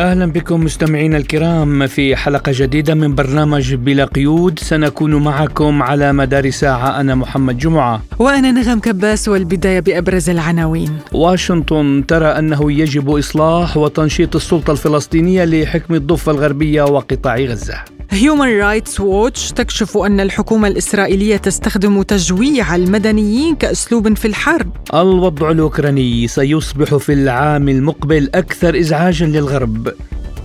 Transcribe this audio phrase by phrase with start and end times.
[0.00, 4.58] أهلا بكم مستمعينا الكرام في حلقة جديدة من برنامج بلا قيود.
[4.58, 7.00] سنكون معكم على مدار ساعة.
[7.00, 8.02] أنا محمد جمعة.
[8.18, 10.98] وأنا نغم كباس والبداية بأبرز العناوين.
[11.12, 17.99] واشنطن ترى أنه يجب إصلاح وتنشيط السلطة الفلسطينية لحكم الضفة الغربية وقطاع غزة.
[18.12, 24.72] هيومن رايتس ووتش تكشف أن الحكومة الإسرائيلية تستخدم تجويع المدنيين كأسلوب في الحرب.
[24.94, 29.92] الوضع الأوكراني سيصبح في العام المقبل أكثر إزعاجا للغرب.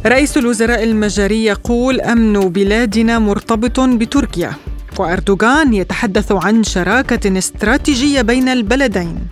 [0.06, 4.54] رئيس الوزراء المجري يقول أمن بلادنا مرتبط بتركيا
[4.98, 9.28] وأردوغان يتحدث عن شراكة استراتيجية بين البلدين.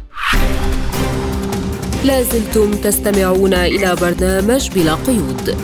[2.06, 5.56] لازلتم تستمعون إلى برنامج بلا قيود.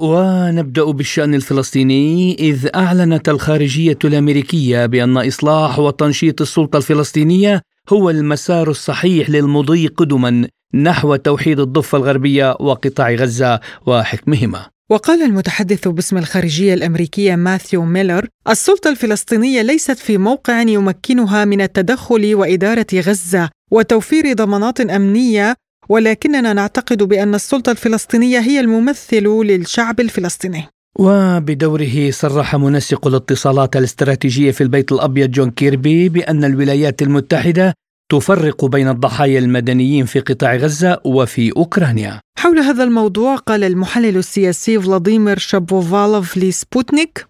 [0.00, 7.62] ونبدأ بالشأن الفلسطيني إذ أعلنت الخارجية الأمريكية بأن إصلاح وتنشيط السلطة الفلسطينية
[7.92, 14.66] هو المسار الصحيح للمضي قدما نحو توحيد الضفة الغربية وقطاع غزة وحكمهما.
[14.90, 22.34] وقال المتحدث باسم الخارجية الأمريكية ماثيو ميلر السلطة الفلسطينية ليست في موقع يمكنها من التدخل
[22.34, 25.54] وإدارة غزة وتوفير ضمانات أمنية
[25.90, 30.64] ولكننا نعتقد بأن السلطة الفلسطينية هي الممثل للشعب الفلسطيني
[30.98, 37.74] وبدوره صرح منسق الاتصالات الاستراتيجية في البيت الأبيض جون كيربي بأن الولايات المتحدة
[38.12, 42.20] تفرق بين الضحايا المدنيين في قطاع غزة وفي أوكرانيا.
[42.38, 47.29] حول هذا الموضوع قال المحلل السياسي فلاديمير شابوفالوف لسبوتنيك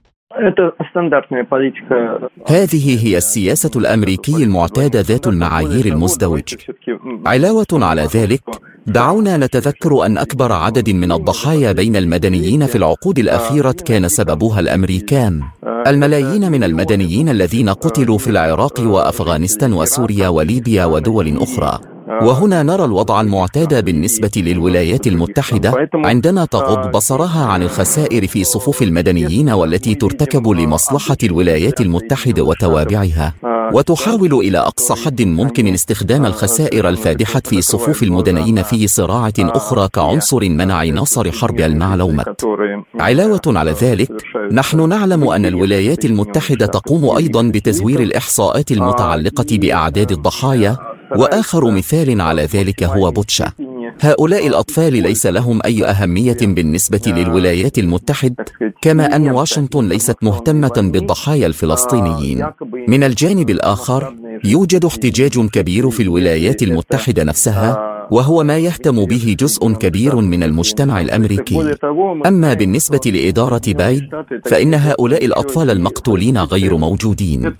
[2.46, 6.54] هذه هي السياسة الأمريكية المعتادة ذات المعايير المزدوج
[7.26, 8.42] علاوة على ذلك
[8.86, 15.42] دعونا نتذكر أن أكبر عدد من الضحايا بين المدنيين في العقود الأخيرة كان سببها الأمريكان.
[15.86, 21.80] الملايين من المدنيين الذين قتلوا في العراق وأفغانستان وسوريا وليبيا ودول أخرى.
[22.22, 29.50] وهنا نرى الوضع المعتاد بالنسبة للولايات المتحدة عندما تغض بصرها عن الخسائر في صفوف المدنيين
[29.50, 33.34] والتي ترتكب لمصلحة الولايات المتحدة وتوابعها
[33.72, 40.48] وتحاول إلى أقصى حد ممكن استخدام الخسائر الفادحة في صفوف المدنيين في صراعة أخرى كعنصر
[40.48, 42.40] منع ناصر حرب المعلومات.
[43.00, 44.10] علاوة على ذلك
[44.52, 50.76] نحن نعلم أن الولايات المتحدة تقوم أيضا بتزوير الإحصاءات المتعلقة بأعداد الضحايا
[51.16, 53.52] وآخر مثال على ذلك هو بوتشا.
[54.00, 58.44] هؤلاء الأطفال ليس لهم أي أهمية بالنسبة للولايات المتحده
[58.82, 62.46] كما أن واشنطن ليست مهتمة بالضحايا الفلسطينيين.
[62.88, 69.72] من الجانب الآخر يوجد احتجاج كبير في الولايات المتحدة نفسها وهو ما يهتم به جزء
[69.72, 71.76] كبير من المجتمع الأمريكي.
[72.26, 74.02] أما بالنسبة لإدارة بايد
[74.44, 77.54] فإن هؤلاء الأطفال المقتولين غير موجودين.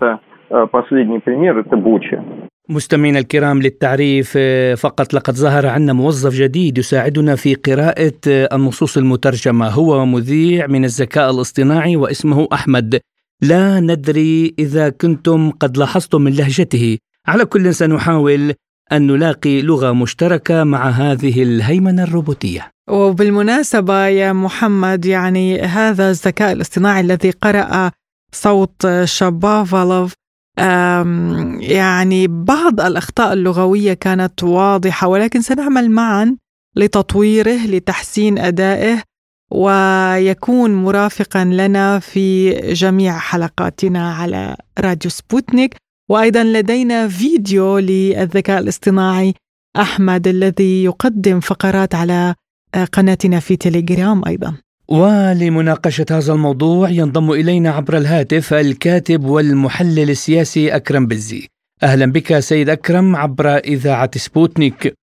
[2.71, 4.39] مستمعينا الكرام للتعريف
[4.81, 9.69] فقط لقد ظهر عنا موظف جديد يساعدنا في قراءة النصوص المترجمة.
[9.69, 13.01] هو مذيع من الذكاء الاصطناعي واسمه أحمد.
[13.43, 16.99] لا ندري إذا كنتم قد لاحظتم من لهجته.
[17.27, 18.55] على كل سنحاول
[18.93, 22.71] أن نلاقي لغة مشتركة مع هذه الهيمنة الروبوتية.
[22.91, 27.91] وبالمناسبة يا محمد يعني هذا الذكاء الاصطناعي الذي قرأ
[28.33, 30.15] صوت شابافالوف
[31.61, 36.37] يعني بعض الأخطاء اللغوية كانت واضحة ولكن سنعمل معا
[36.77, 39.03] لتطويره لتحسين أدائه
[39.51, 45.77] ويكون مرافقا لنا في جميع حلقاتنا على راديو سبوتنيك.
[46.11, 49.35] وأيضا لدينا فيديو للذكاء الاصطناعي
[49.77, 52.35] أحمد الذي يقدم فقرات على
[52.93, 54.57] قناتنا في تليجرام أيضا.
[54.91, 61.47] ولمناقشة هذا الموضوع ينضم إلينا عبر الهاتف الكاتب والمحلل السياسي أكرم بزي
[61.83, 64.95] أهلا بك سيد أكرم عبر إذاعة سبوتنيك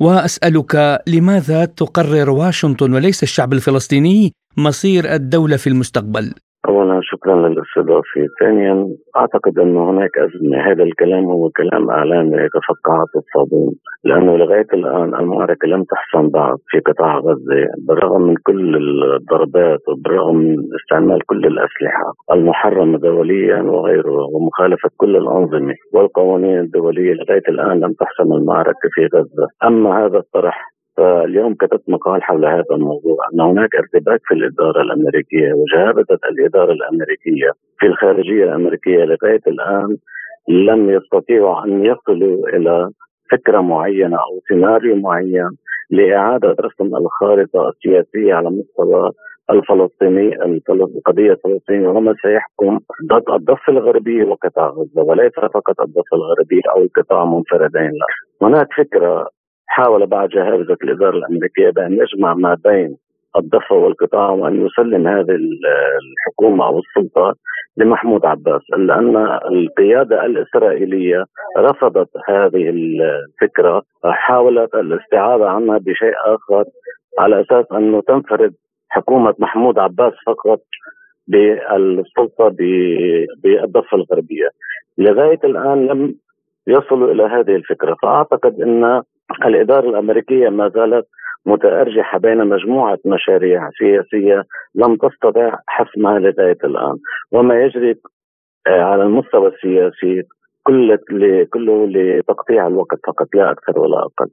[0.00, 6.34] وأسألك لماذا تقرر واشنطن وليس الشعب الفلسطيني مصير الدولة في المستقبل؟
[6.68, 13.74] اولا شكرا للاستضافه، ثانيا أعتقد انه هناك أزمة، هذا الكلام هو كلام إعلامي كفقاعه الصابون،
[14.04, 20.36] لأنه لغاية الآن المعركة لم تحسم بعد في قطاع غزة، بالرغم من كل الضربات وبالرغم
[20.36, 27.92] من استعمال كل الأسلحة المحرمة دوليا وغيره ومخالفة كل الأنظمة والقوانين الدولية لغاية الآن لم
[27.92, 33.68] تحسم المعركة في غزة، أما هذا الطرح فاليوم كتبت مقال حول هذا الموضوع أن هناك
[33.74, 39.96] ارتباك في الإدارة الأمريكية وجهابذه الإدارة الأمريكية في الخارجية الأمريكية لغاية الآن
[40.48, 42.90] لم يستطيعوا أن يصلوا إلى
[43.30, 45.50] فكرة معينة أو سيناريو معين
[45.90, 49.10] لإعادة رسم الخارطة السياسية على مستوى
[49.50, 52.78] الفلسطيني القضية الفلسطينيه وما سيحكم
[53.12, 58.06] ضد الضفة الغربية وقطاع غزة وليس فقط الضفة الغربية أو القطاع منفردين لا.
[58.46, 59.28] هناك فكرة
[59.68, 62.96] حاول بعض جهابزه الإدارة الأمريكية بأن يجمع ما بين
[63.36, 65.38] الضفه والقطاع وأن يسلم هذه
[66.00, 67.34] الحكومة أو السلطة
[67.76, 69.16] لمحمود عباس الا ان
[69.52, 71.24] القيادة الإسرائيلية
[71.58, 76.64] رفضت هذه الفكرة حاولت الاستعاضة عنها بشيء آخر
[77.18, 78.54] على أساس أنه تنفرد
[78.88, 80.60] حكومة محمود عباس فقط
[81.28, 82.48] بالسلطة
[83.42, 84.48] بالضفة الغربية.
[84.98, 86.14] لغاية الآن لم
[86.66, 89.02] يصلوا إلى هذه الفكرة فأعتقد إن
[89.44, 91.06] الإدارة الأمريكية ما زالت
[91.46, 94.44] متأرجحة بين مجموعة مشاريع سياسية
[94.74, 96.96] لم تستطع حسمها لغاية الآن
[97.32, 97.94] وما يجري
[98.66, 100.22] آه، على المستوى السياسي
[100.62, 100.96] كل
[101.52, 104.30] كله لتقطيع الوقت فقط لا أكثر ولا أقل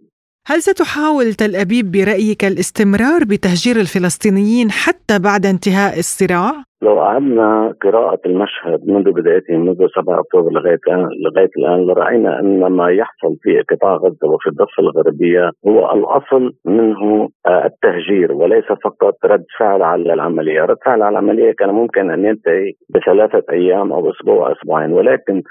[0.48, 8.20] هل ستحاول تل أبيب برأيك الاستمرار بتهجير الفلسطينيين حتى بعد انتهاء الصراع؟ لو أعدنا قراءة
[8.26, 13.62] المشهد منذ بدايته منذ 7 أكتوبر لغاية الآن لغاية الآن لرأينا أن ما يحصل في
[13.62, 20.14] قطاع غزة وفي الضفة الغربية هو الأصل منه آه، التهجير وليس فقط رد فعل على
[20.14, 20.62] العملية.
[20.62, 25.42] رد فعل على العملية كان ممكن أن ينتهي بثلاثة أيام أو أسبوع أسبوعين ولكن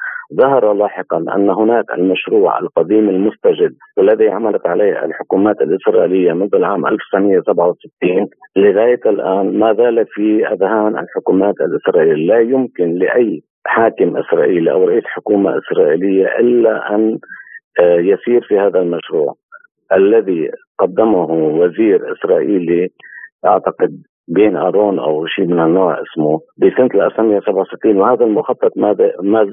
[0.41, 8.27] ظهر لاحقا أن هناك المشروع القديم المستجد والذي عملت عليه الحكومات الإسرائيلية منذ العام 1967
[8.57, 11.24] لغاية الآن ما زال في أذهان الحكومات
[11.61, 17.19] الإسرائيلية لا يمكن لأي حاكم إسرائيلي أو رئيس حكومة إسرائيلية إلا أن
[17.81, 19.35] آه، يسير في هذا المشروع.
[19.93, 22.89] الذي قدمه وزير إسرائيلي
[23.47, 28.73] أعتقد بين ارون أو شيء من النوع اسمه بسنة 1967 وهذا المخطط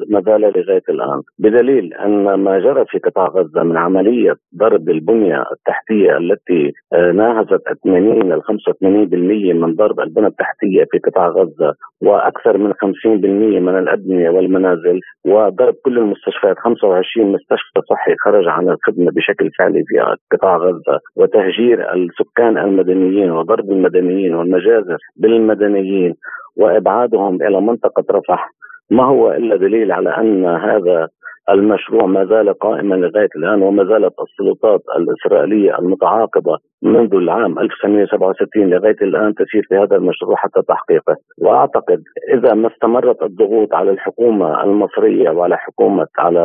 [0.10, 1.22] ما زال لغاية الآن.
[1.40, 7.62] بدليل أن ما جرى في قطاع غزة من عملية ضرب البنية التحتية التي آه، ناهزت
[7.84, 14.30] 80 ل 85% من ضرب البنى التحتية في قطاع غزة وأكثر من 50% من الابنيه
[14.30, 21.00] والمنازل وضرب كل المستشفيات 25 مستشفى صحي خرج عن الخدمة بشكل فعلي في قطاع غزة
[21.16, 26.16] وتهجير السكان المدنيين وضرب المدنيين والمجازر بالمدنيين
[26.58, 28.50] وإبعادهم إلى منطقة رفح
[28.92, 31.08] ما هو إلا دليل على أن هذا
[31.50, 38.96] المشروع ما زال قائما لغاية الآن وما زالت السلطات الإسرائيلية المتعاقبة منذ العام 1967 لغاية
[39.02, 42.04] الآن تسير في هذا المشروع حتى تحقيقه، وأعتقد
[42.34, 46.42] إذا ما استمرت الضغوط على الحكومة المصرية وعلى حكومة على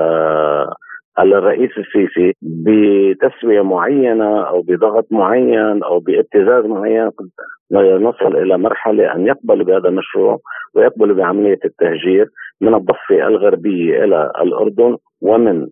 [1.18, 7.10] على الرئيس السيسي بتسوية معينة أو بضغط معين أو بابتزاز معين
[7.72, 10.38] نصل إلى مرحلة أن يقبلوا بهذا المشروع
[10.74, 12.26] ويقبلوا بعملية التهجير
[12.60, 15.66] من الضفة الغربية إلى الأردن ومن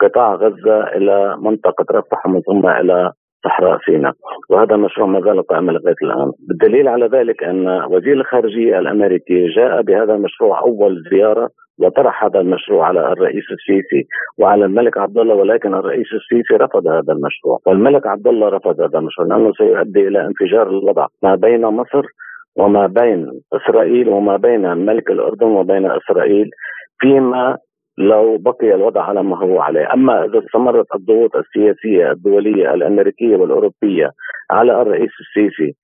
[0.00, 3.12] قطاع غزة إلى منطقة رفح ومن ثم إلى
[3.44, 4.12] صحراء سيناء.
[4.50, 6.32] وهذا المشروع ما زال قائما لغاية الآن.
[6.48, 11.48] بالدليل على ذلك أن وزير الخارجية الأمريكي جاء بهذا المشروع أول زيارة
[11.80, 14.06] وطرح هذا المشروع على الرئيس السيسي
[14.38, 17.58] وعلى الملك عبد الله ولكن الرئيس السيسي رفض هذا المشروع.
[17.66, 22.02] والملك عبد الله رفض هذا المشروع لأنه سيؤدي إلى انفجار الوضع ما بين مصر
[22.56, 26.50] وما بين إسرائيل وما بين ملك الأردن وبين إسرائيل
[27.00, 27.56] فيما
[27.98, 34.10] لو بقي الوضع على ما هو عليه، أما إذا استمرت الضغوط السياسية الدولية الأمريكية والأوروبية
[34.50, 35.74] على الرئيس السيسي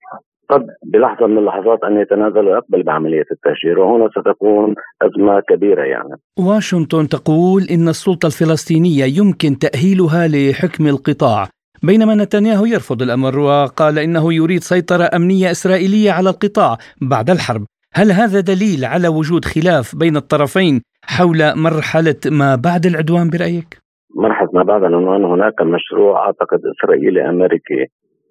[0.50, 6.14] قد بلحظة من اللحظات أن يتنازل ويقبل بعملية التهجير وهنا ستكون أزمة كبيرة يعني.
[6.38, 11.46] واشنطن تقول إن السلطة الفلسطينية يمكن تأهيلها لحكم القطاع
[11.82, 17.64] بينما نتنياهو يرفض الأمر وقال إنه يريد سيطرة أمنية إسرائيلية على القطاع بعد الحرب.
[17.94, 23.78] هل هذا دليل على وجود خلاف بين الطرفين حول مرحلة ما بعد العدوان برأيك؟
[24.16, 27.86] مرحلة ما بعد العدوان هناك مشروع أعتقد إسرائيلي أمريكي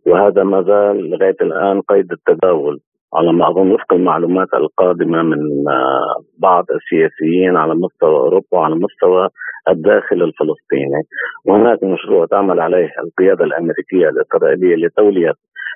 [0.07, 2.79] وهذا ما زال لغاية الآن قيد التداول
[3.13, 9.29] على ما اظن وفق المعلومات القادمة من آه، بعض السياسيين على مستوى أوروبا وعلى مستوى
[9.69, 11.01] الداخل الفلسطيني.
[11.45, 15.33] وهناك مشروع تعمل عليه القيادة الأمريكية الإسرائيلية لتولية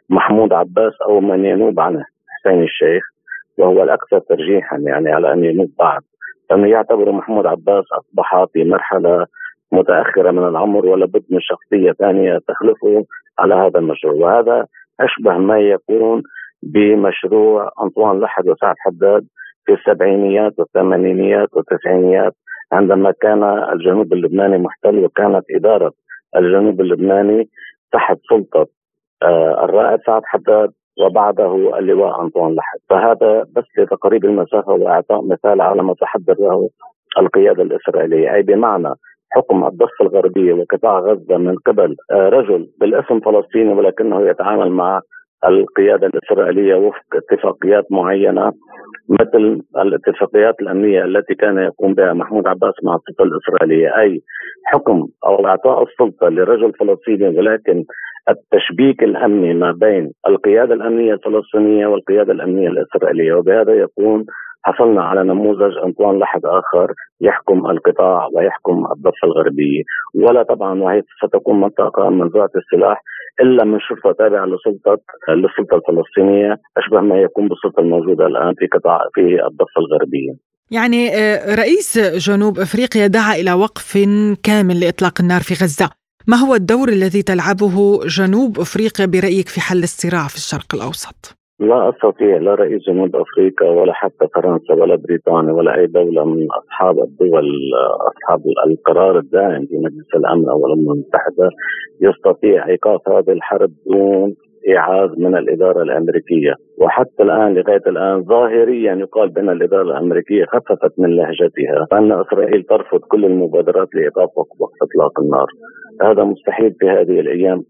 [0.09, 3.03] محمود عباس أو من ينوب عنه حسين الشيخ
[3.57, 6.01] وهو الأكثر ترجيحا يعني على أن ينوب بعد.
[6.49, 9.25] لأنه يعتبر محمود عباس أصبح في مرحلة
[9.71, 13.05] متأخرة من العمر ولابد من شخصية ثانية تخلفه
[13.39, 14.13] على هذا المشروع.
[14.13, 14.65] وهذا
[14.99, 16.23] أشبه ما يكون
[16.63, 19.27] بمشروع أنطوان لحد وسعد حداد
[19.65, 22.33] في السبعينيات والثمانينيات والتسعينيات
[22.71, 25.91] عندما كان الجنوب اللبناني محتل وكانت إدارة
[26.35, 27.49] الجنوب اللبناني
[27.91, 28.67] تحت سلطة
[29.23, 32.79] آه الرائد سعد حداد وبعده اللواء أنطوان لحد.
[32.89, 36.69] فهذا بس لتقريب المسافة وإعطاء مثال على ما تحضر له
[37.19, 38.33] القيادة الإسرائيلية.
[38.33, 38.93] أي بمعنى
[39.31, 45.01] حكم الضفة الغربية وقطاع غزة من قبل آه، رجل بالاسم فلسطيني ولكنه يتعامل مع
[45.45, 48.53] القيادة الإسرائيلية وفق اتفاقيات معينة
[49.09, 53.99] مثل الاتفاقيات الأمنية التي كان يقوم بها محمود عباس مع السلطه الإسرائيلية.
[53.99, 54.21] أي
[54.65, 57.83] حكم أو إعطاء السلطة لرجل فلسطيني ولكن
[58.29, 64.25] التشبيك الأمني ما بين القيادة الأمنية الفلسطينية والقيادة الأمنية الإسرائيلية وبهذا يكون
[64.63, 69.83] حصلنا على نموذج أنطوان لحد آخر يحكم القطاع ويحكم الضفة الغربية
[70.15, 73.03] ولا طبعا وهي ستكون منطقة منزوعه السلاح
[73.41, 74.97] إلا من شرطة تابعة لسلطة
[75.29, 80.33] للسلطه الفلسطينية أشبه ما يكون بالسلطة الموجودة الآن في قطاع في الضفة الغربية.
[80.71, 81.97] يعني آه، رئيس
[82.29, 83.97] جنوب أفريقيا دعا إلى وقف
[84.43, 85.89] كامل لإطلاق النار في غزة.
[86.27, 91.89] ما هو الدور الذي تلعبه جنوب أفريقيا برأيك في حل الصراع في الشرق الأوسط؟ لا
[91.89, 96.99] أستطيع لا رئيس جنوب أفريقيا ولا حتى فرنسا ولا بريطانيا ولا أي دولة من أصحاب
[96.99, 97.49] الدول
[98.07, 101.49] أصحاب القرار الدائم في مجلس الأمن أو الامم المتحدة
[102.01, 104.35] يستطيع إيقاف هذه الحرب دون
[104.67, 106.53] ايعاز من الإدارة الأمريكية.
[106.77, 112.99] وحتى الآن لغاية الآن ظاهريا يقال بأن الإدارة الأمريكية خففت من لهجتها وان إسرائيل ترفض
[112.99, 115.47] كل المبادرات لإيقاف وقف إطلاق النار.
[116.01, 117.63] هذا مستحيل في هذه الأيام.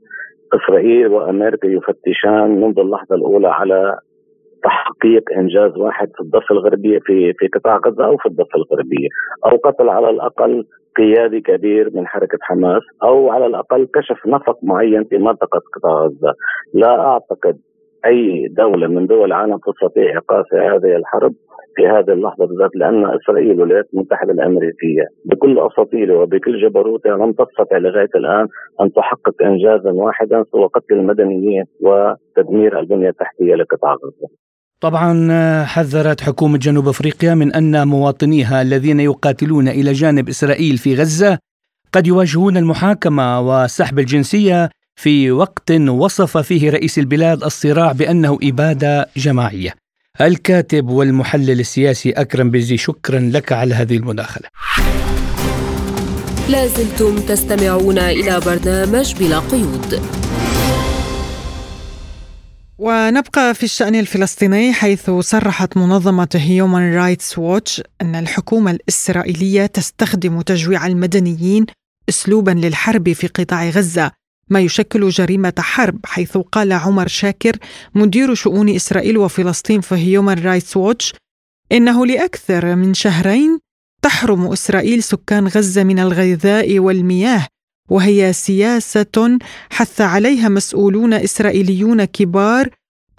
[0.53, 3.98] إسرائيل وأمريكا يفتشان منذ اللحظة الأولى على
[4.63, 9.08] تحقيق إنجاز واحد في الضفة الغربية في في قطاع غزة أو في الضفة الغربية
[9.46, 10.65] أو قتل على الأقل
[10.98, 16.34] قيادي كبير من حركة حماس أو على الأقل كشف نفق معين في منطقة قطاع غزة.
[16.74, 17.58] لا أعتقد
[18.05, 21.34] أي دولة من دول العالم تستطيع إيقاف هذه الحرب
[21.75, 27.77] في هذه اللحظة بالذات لأن إسرائيل والولايات المتحدة الأمريكية بكل اساطيرها وبكل جبروتها لم تستطع
[27.77, 28.48] لغاية الآن
[28.81, 34.27] أن تحقق انجازا واحدا سوى قتل المدنيين وتدمير البنية التحتية لقطاع غزة.
[34.81, 35.13] طبعا
[35.63, 41.38] حذرت حكومة جنوب أفريقيا من أن مواطنيها الذين يقاتلون إلى جانب إسرائيل في غزة
[41.93, 44.70] قد يواجهون المحاكمة وسحب الجنسية
[45.01, 49.75] في وقت وصف فيه رئيس البلاد الصراع بأنه إبادة جماعية.
[50.22, 54.48] الكاتب والمحلل السياسي أكرم بزي شكرا لك على هذه المداخلة.
[56.50, 60.01] لازلتم تستمعون إلى برنامج بلا قيود.
[62.77, 70.88] ونبقى في الشأن الفلسطيني حيث صرحت منظمة هيومان رايتس ووتش أن الحكومة الإسرائيلية تستخدم تجويع
[70.88, 71.65] المدنيين
[72.10, 74.20] أسلوبا للحرب في قطاع غزة
[74.51, 77.58] ما يشكل جريمة حرب حيث قال عمر شاكر
[77.96, 81.13] مدير شؤون إسرائيل وفلسطين في هيومان رايتس ووتش
[81.72, 83.60] إنه لأكثر من شهرين
[84.01, 87.48] تحرم إسرائيل سكان غزة من الغذاء والمياه
[87.89, 89.39] وهي سياسة
[89.70, 92.70] حث عليها مسؤولون إسرائيليون كبار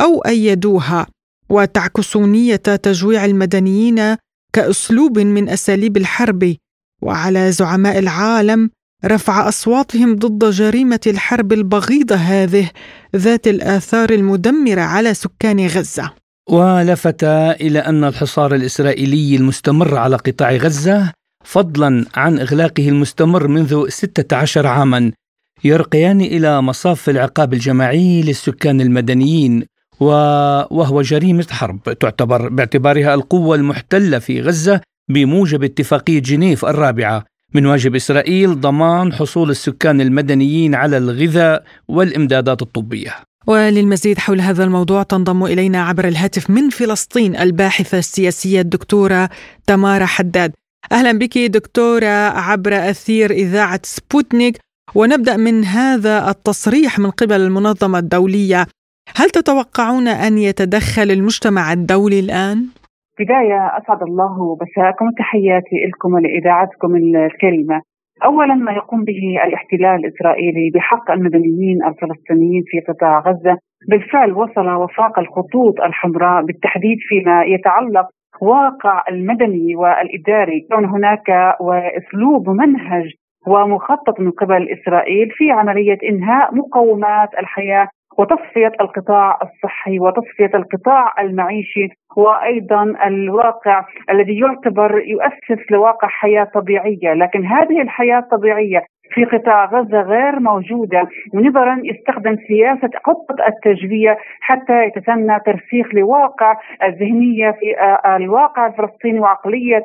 [0.01, 1.07] أو أيدوها
[1.49, 4.17] وتعكس نية تجويع المدنيين
[4.53, 6.57] كأسلوب من أساليب الحرب
[7.03, 8.71] وعلى زعماء العالم
[9.05, 12.71] رفع أصواتهم ضد جريمة الحرب البغيضة هذه
[13.17, 16.13] ذات الآثار المدمرة على سكان غزة.
[16.49, 21.13] ولفت إلى أن الحصار الإسرائيلي المستمر على قطاع غزة
[21.45, 25.13] فضلا عن إغلاقه المستمر منذ 16 عاما
[25.65, 29.65] يرقيان إلى مصاف العقاب الجماعي للسكان المدنيين
[30.01, 34.81] وهو جريمة حرب تعتبر باعتبارها القوة المحتلة في غزة
[35.11, 37.25] بموجب اتفاقية جنيف الرابعة.
[37.55, 43.15] من واجب إسرائيل ضمان حصول السكان المدنيين على الغذاء والإمدادات الطبية.
[43.47, 49.31] وللمزيد حول هذا الموضوع تنضم إلينا عبر الهاتف من فلسطين الباحثة السياسية الدكتورة
[49.67, 50.53] تمارا حداد.
[50.93, 52.07] أهلا بك دكتورة
[52.39, 54.59] عبر أثير إذاعة سبوتنيك
[54.95, 58.67] ونبدأ من هذا التصريح من قبل المنظمة الدولية.
[59.15, 62.67] هل تتوقعون أن يتدخل المجتمع الدولي الآن؟
[63.19, 67.81] بداية أسعد الله مساءكم وتحياتي لكم ولإذاعتكم الكريمة.
[68.25, 75.19] أولا ما يقوم به الاحتلال الإسرائيلي بحق المدنيين الفلسطينيين في قطاع غزة بالفعل وصل وفاق
[75.19, 78.07] الخطوط الحمراء بالتحديد فيما يتعلق
[78.41, 80.67] واقع المدني والإداري.
[80.73, 83.13] كون هناك وأسلوب منهج
[83.47, 87.89] ومخطط من قبل إسرائيل في عملية إنهاء مقومات الحياة
[88.19, 97.47] وتصفية القطاع الصحي وتصفية القطاع المعيشي وأيضا الواقع الذي يعتبر يؤسس لواقع حياة طبيعية، لكن
[97.47, 101.09] هذه الحياة الطبيعية في قطاع غزة غير موجودة.
[101.35, 109.85] ونظرا يستخدم سياسة خطة التجوية حتى يتسنى ترسيخ لواقع الذهنية في آه، الواقع الفلسطيني وعقلية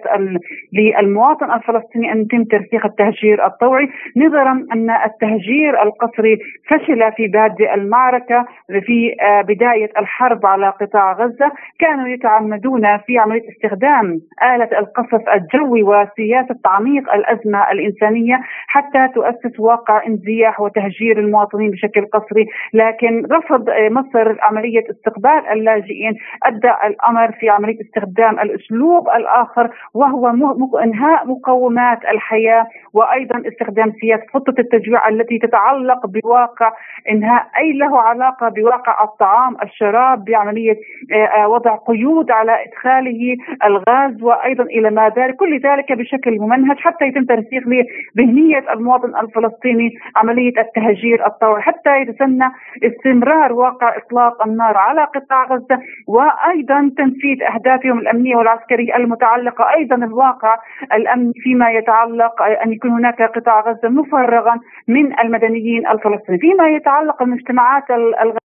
[0.74, 3.90] للمواطن الفلسطيني أن يتم ترسيخ التهجير الطوعي.
[4.18, 6.38] نظرا أن التهجير القسري
[6.70, 11.52] فشل في بادئ المعركة في آه، بداية الحرب على قطاع غزة.
[11.80, 20.06] كانوا يتعمدون في عملية استخدام آلة القصف الجوي وسياسة تعميق الأزمة الإنسانية حتى تؤسس واقع
[20.08, 27.50] انزياح وتهجير المواطنين بشكل قسري لكن رفض آه، مصر عملية استقبال اللاجئين أدى الأمر في
[27.50, 30.28] عملية استخدام الأسلوب الآخر وهو
[30.84, 36.72] إنهاء مقومات الحياة وأيضا استخدام سياسة خطة التجويع التي تتعلق بواقع
[37.12, 40.78] إنهاء أي له علاقة بواقع الطعام الشراب بعملية
[41.12, 46.78] آه، آه، وضع قيود على إدخاله الغاز وأيضا إلى ما ذلك كل ذلك بشكل ممنهج
[46.78, 47.64] حتى يتم ترسيخ
[48.18, 52.50] ذهنية المواطن الفلسطيني عملية التهجير الطوعي حتى يتسنى
[52.84, 60.58] استمرار واقع إطلاق النار على قطاع غزة وأيضا تنفيذ أهدافهم الأمنية والعسكرية المتعلقة أيضا الواقع
[60.94, 67.84] الأمني فيما يتعلق أن يكون هناك قطاع غزة مفرغا من المدنيين الفلسطينيين فيما يتعلق المجتمعات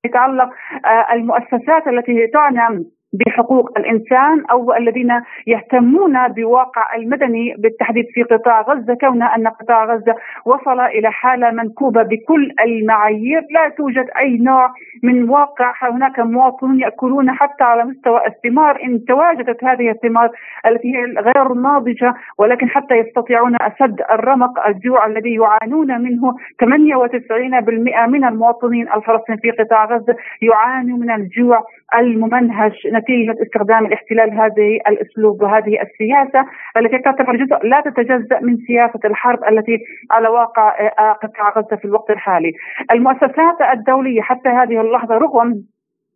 [0.04, 0.48] يتعلق
[0.86, 8.94] آه، المؤسسات التي تعنى بحقوق الإنسان أو الذين يهتمون بواقع المدني بالتحديد في قطاع غزة
[8.94, 10.14] كون أن قطاع غزة
[10.44, 13.42] وصل إلى حالة منكوبة بكل المعايير.
[13.50, 14.70] لا توجد أي نوع
[15.02, 18.82] من واقع هناك مواطنون يأكلون حتى على مستوى الثمار.
[18.84, 20.30] إن تواجدت هذه الثمار
[20.66, 28.24] التي هي غير ناضجة ولكن حتى يستطيعون سد الرمق الجوع الذي يعانون منه 98% من
[28.24, 31.64] المواطنين الفلسطينيين في قطاع غزة يعانوا من الجوع
[31.94, 32.72] الممنهج.
[33.02, 39.38] نتيجة استخدام الاحتلال هذه الأسلوب وهذه السياسة التي تعتبر جزء لا تتجزأ من سياسة الحرب
[39.44, 39.78] التي
[40.10, 42.52] على واقع آه، قطاع غزة في الوقت الحالي.
[42.92, 45.62] المؤسسات الدولية حتى هذه اللحظة رغم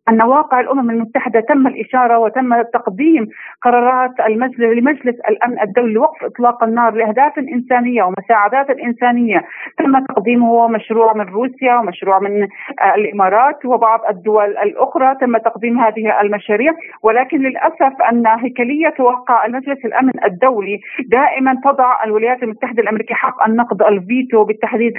[0.09, 3.27] أن واقع الأمم المتحدة تم الإشارة وتم تقديم
[3.61, 9.41] قرارات المجلس لمجلس الأمن الدولي لوقف إطلاق النار لأهداف إنسانية ومساعدات إنسانية.
[9.77, 15.15] تم تقديمه مشروع من روسيا ومشروع من آه، الإمارات وبعض الدول الأخرى.
[15.21, 16.73] تم تقديم هذه المشاريع
[17.03, 23.81] ولكن للأسف أن هيكلية واقع المجلس الأمن الدولي دائما تضع الولايات المتحدة الأمريكية حق النقد
[23.81, 24.93] الفيتو بالتحديد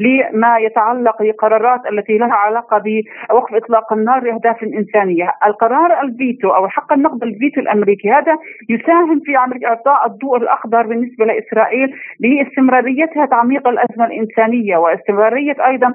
[0.00, 6.68] لما يتعلق بقرارات التي لها علاقة بوقف إطلاق النار لأهداف الاهداف الإنسانية، القرار الفيتو أو
[6.68, 8.36] حق النقد الفيتو الأمريكي هذا
[8.68, 15.92] يساهم في عمليه إعطاء الضوء الأخضر بالنسبة لإسرائيل لاستمراريتها تعميق الأزمة الإنسانية واستمرارية أيضا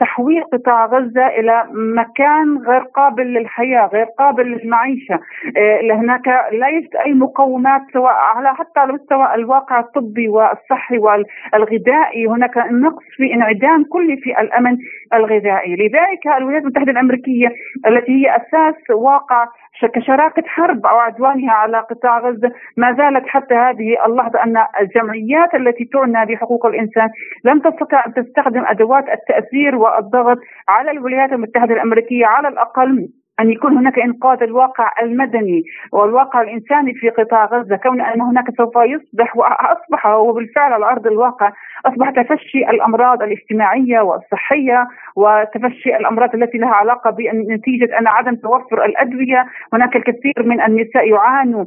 [0.00, 5.20] تحويل قطاع غزة إلى مكان غير قابل للحياة، غير قابل للمعيشة،
[5.56, 12.26] آه، هناك لا يوجد أي مقومات سواء على حتى على مستوى الواقع الطبي والصحي والغذائي،
[12.26, 14.76] هناك نقص في انعدام كلي في الأمن
[15.14, 17.48] الغذائي، لذلك الولايات المتحدة الأمريكية
[17.86, 19.46] التي هي أساس واقع
[19.84, 25.84] كشراكة حرب أو عدوانها على قطاع غزة ما زالت حتى هذه اللحظة أن الجمعيات التي
[25.84, 27.08] تعنى بحقوق الإنسان
[27.44, 29.04] لم تستطع أن تستخدم أدوات
[29.36, 33.08] التأثير والضغط على الولايات المتحدة الأمريكية على الأقل
[33.40, 38.72] أن يكون هناك إنقاذ الواقع المدني والواقع الإنساني في قطاع غزة كون أن هناك سوف
[38.76, 41.52] يصبح وأصبح هو بالفعل على أرض الواقع
[41.86, 49.46] أصبح تفشي الأمراض الاجتماعية والصحية وتفشي الأمراض التي لها علاقة بنتيجة أن عدم توفر الأدوية.
[49.72, 51.64] هناك الكثير من النساء يعانوا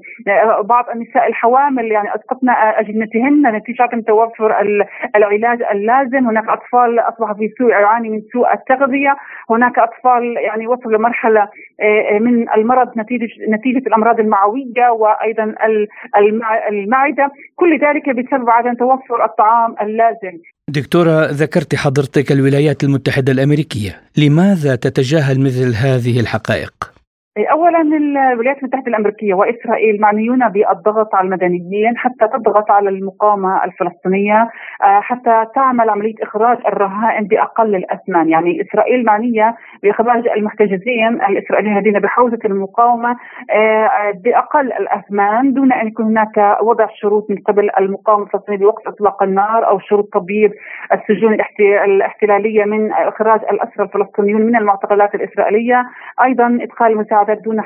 [0.63, 4.59] بعض النساء الحوامل يعني أسقطن أجنتهن نتيجة عدم توفر
[5.15, 6.27] العلاج اللازم.
[6.27, 9.15] هناك أطفال أصبح في سوء يعاني من سوء التغذية.
[9.49, 11.41] هناك أطفال يعني وصلوا لمرحلة
[11.81, 15.55] آه، آه، من المرض نتيجه نتيجة الأمراض المعوية وأيضا
[16.69, 17.31] المعدة.
[17.55, 20.38] كل ذلك بسبب عدم توفر الطعام اللازم.
[20.69, 26.98] دكتورة ذكرت حضرتك الولايات المتحدة الأمريكية لماذا تتجاهل مثل هذه الحقائق؟
[27.37, 34.49] اولا الولايات المتحدة الأمريكية وإسرائيل معنيون بالضغط على المدنيين حتى تضغط على المقاومة الفلسطينية
[34.83, 41.99] آه، حتى تعمل عملية إخراج الرهائن بأقل الاثمان، يعني إسرائيل معنية باخراج المحتجزين الإسرائيليين الذين
[41.99, 43.15] بحوزة المقاومة
[43.51, 49.23] آه، بأقل الاثمان دون أن يكون هناك وضع شروط من قبل المقاومة الفلسطينية بوقف إطلاق
[49.23, 50.51] النار أو شروط تبييض
[50.93, 51.37] السجون
[51.85, 55.85] الاحتلالية من إخراج الأسرى الفلسطينيون من المعتقلات الإسرائيلية،
[56.23, 57.62] أيضا إدخال المساعدات دون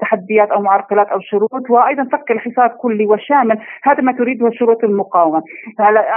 [0.00, 5.42] تحديات أو معرقلات أو شروط وأيضا فك الحصار كلي وشامل هذا ما تريده شروط المقاومة.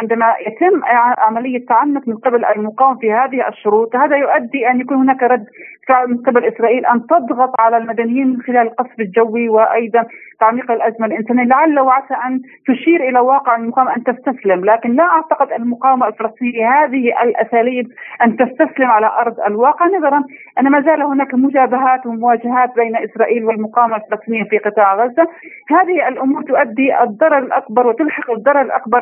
[0.01, 0.82] عندما يتم
[1.17, 5.45] عملية تعنت من قبل المقاومه في هذه الشروط هذا يؤدي أن يكون هناك رد
[5.88, 10.06] فعل من قبل إسرائيل أن تضغط على المدنيين من خلال القصف الجوي وأيضا
[10.41, 14.65] تعميق الأزمة الإنسانية لعل وعسى أن تشير إلى واقع المقاومه أن تستسلم.
[14.65, 17.88] لكن لا أعتقد المقاومة الفلسطينية هذه الأساليب
[18.23, 19.86] أن تستسلم على أرض الواقع.
[19.88, 20.23] نظرا
[20.60, 25.27] أن ما زال هناك مجابهات ومواجهات بين إسرائيل والمقاومة الفلسطينية في قطاع غزة.
[25.69, 29.01] هذه الأمور تؤدي الضرر الأكبر وتلحق الضرر الأكبر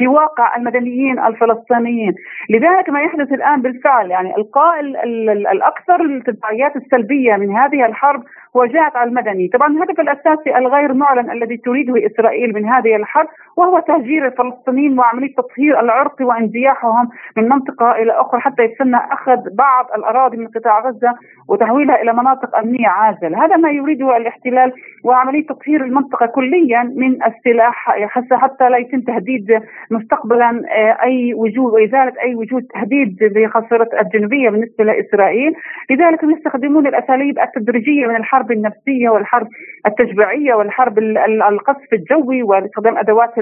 [0.00, 2.14] في واقع المدنيين الفلسطينيين.
[2.50, 4.96] لذلك ما يحدث الآن بالفعل يعني القائل
[5.52, 8.22] الأكثر التداعيات السلبية من هذه الحرب
[8.56, 9.48] هو جاءت على المدني.
[9.48, 15.34] طبعا الهدف الأساسي الغير معلن الذي تريده إسرائيل من هذه الحرب وهو تهجير الفلسطينيين وعملية
[15.34, 21.14] تطهير العرق وانزياحهم من منطقة إلى أخرى حتى يتسنى أخذ بعض الأراضي من قطاع غزة
[21.48, 24.72] وتحويلها إلى مناطق أمنية عاجلة هذا ما يريده الاحتلال
[25.04, 27.90] وعملية تطهير المنطقة كليا من السلاح
[28.32, 34.84] حتى لا يتم تهديد مستقبلا آه، أي وجود وإزالة أي وجود تهديد بخاصرة الجنوبية بالنسبة
[34.84, 35.52] لإسرائيل،
[35.90, 39.48] لذلك هم يستخدمون الأساليب التدريجية من الحرب النفسية والحرب
[39.86, 40.98] التشبيعيه والحرب
[41.48, 43.34] القصف الجوي واستخدام أدوات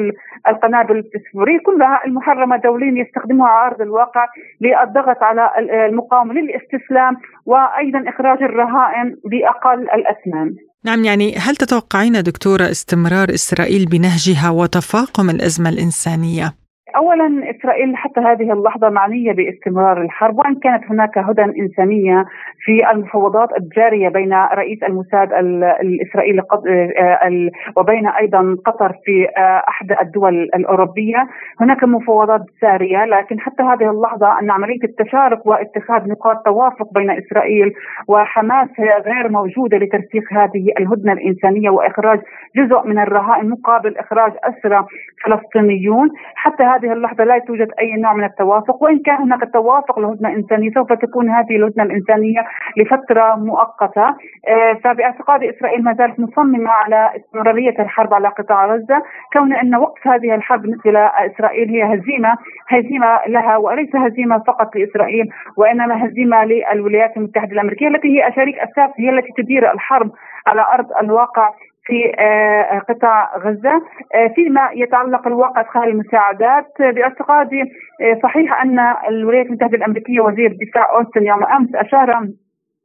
[0.49, 4.27] القنابل الفسفوريه كلها المحرمة دوليا يستخدموها على ارض الواقع
[4.61, 7.17] للضغط على المقاومة للاستسلام
[7.51, 10.49] وأيضا إخراج الرهائن بأقل الاثمان.
[10.85, 16.55] نعم يعني هل تتوقعين دكتورة استمرار إسرائيل بنهجها وتفاقم الأزمة الإنسانية؟
[16.97, 22.25] اولا إسرائيل حتى هذه اللحظة معنية باستمرار الحرب وإن كانت هناك هدى إنسانية
[22.61, 25.33] في المفاوضات الجارية بين رئيس الموساد
[25.81, 31.29] الإسرائيلي آه، وبين أيضا قطر في آه، أحد الدول الأوروبية.
[31.61, 37.73] هناك مفاوضات ساريه لكن حتى هذه اللحظة أن عملية التشارك واتخاذ نقاط توافق بين إسرائيل
[38.09, 38.69] وحماس
[39.07, 42.21] غير موجودة لترسيخ هذه الهدنة الإنسانية وإخراج
[42.57, 44.87] جزء من الرهائن مقابل إخراج أسرى
[45.25, 46.11] فلسطينيون.
[46.35, 50.71] حتى هذه اللحظة لا توجد أي نوع من التوافق وإن كان هناك توافق لهدنه انسانيه
[50.71, 52.41] سوف تكون هذه الهدنة الإنسانية
[52.77, 54.07] لفترة مؤقتة.
[54.49, 60.07] آه، فباعتقاد إسرائيل ما زالت مصممة على استمرارية الحرب على قطاع غزة كون أن وقف
[60.07, 62.37] هذه الحرب بالنسبة لاسرائيل هي هزيمة
[62.69, 69.03] هزيمة لها وليس هزيمة فقط لإسرائيل وإنما هزيمة للولايات المتحدة الأمريكية التي هي شريك اساسي
[69.03, 70.11] هي التي تدير الحرب
[70.47, 71.51] على أرض الواقع.
[71.89, 73.83] في آه، قطاع غزة.
[74.15, 77.63] آه، فيما يتعلق الواقع إدخال المساعدات باعتقادي
[78.01, 82.29] آه، صحيح أن الولايات المتحدة الأمريكية وزير الدفاع أوستن يوم أمس أشار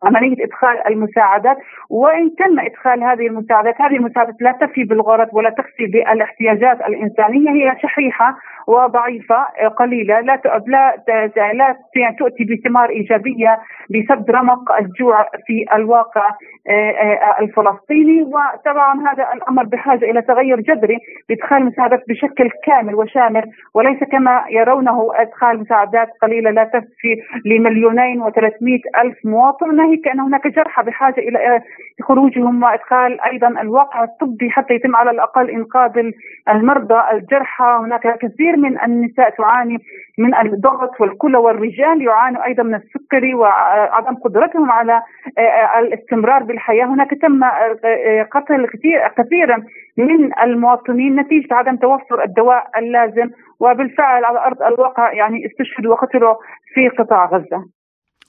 [0.04, 1.58] عملية إدخال المساعدات.
[1.90, 7.76] وإن تم إدخال هذه المساعدات هذه المساعدات لا تفي بالغرض ولا تكفي بالاحتياجات الإنسانية هي
[7.82, 8.36] شحيحة.
[8.68, 10.20] وضعيفة آه، قليلة.
[10.20, 11.76] لا لا لا
[12.20, 16.30] تؤتي بثمار إيجابية بسد رمق الجوع في الواقع
[16.68, 18.22] آه، آه، الفلسطيني.
[18.22, 20.98] وطبعا هذا الأمر بحاجة إلى تغير جذري
[21.30, 28.82] بإدخال المساعدات بشكل كامل وشامل وليس كما يرونه إدخال مساعدات قليلة لا تكفي لمليونين وثلاثمائة
[29.02, 29.76] ألف مواطن.
[29.76, 31.62] ناهيك أن هناك جرحى بحاجة إلى
[32.04, 36.12] خروجهم وإدخال أيضا الواقع الطبي حتى يتم على الأقل إنقاذ
[36.50, 37.04] المرضى.
[37.14, 39.78] الجرحى هناك كثير كثير من النساء تعاني
[40.18, 45.02] من الضغط والكلى والرجال يعانوا أيضا من السكري وعدم قدرتهم على
[45.38, 49.58] آه، الاستمرار بالحياة، هناك تم آه، قتل كثير كثيرا
[49.98, 56.36] من المواطنين نتيجة عدم توفر الدواء اللازم وبالفعل على أرض الواقع يعني استشهدوا وقتلوا
[56.74, 57.66] في قطاع غزة.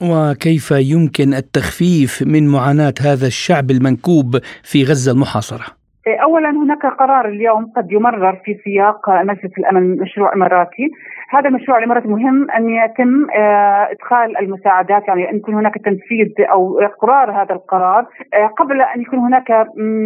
[0.02, 7.72] وكيف يمكن التخفيف من معاناة هذا الشعب المنكوب في غزة المحاصرة؟ اولا هناك قرار اليوم
[7.76, 10.90] قد يمرر في سياق مجلس الأمن مشروع إماراتي.
[11.28, 16.80] هذا المشروع الاماراتي مهم أن يتم آه، إدخال المساعدات يعني أن يكون هناك تنفيذ أو
[16.80, 19.50] إقرار هذا القرار آه، قبل أن يكون هناك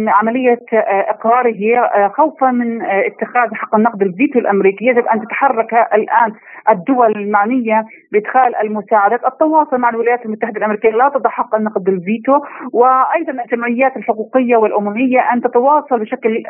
[0.07, 1.59] عملية آه، اقراره
[2.07, 4.85] خوفا من اتخاذ حق النقد الفيتو الأمريكي.
[4.85, 6.33] يجب أن تتحرك الآن
[6.69, 9.25] الدول المعنية بإدخال المساعدات.
[9.25, 12.39] التواصل مع الولايات المتحدة الأمريكية لا تضع حق النقد الفيتو
[12.73, 16.43] وأيضا الجمعيات الحقوقية والأممية أن تتواصل بشكل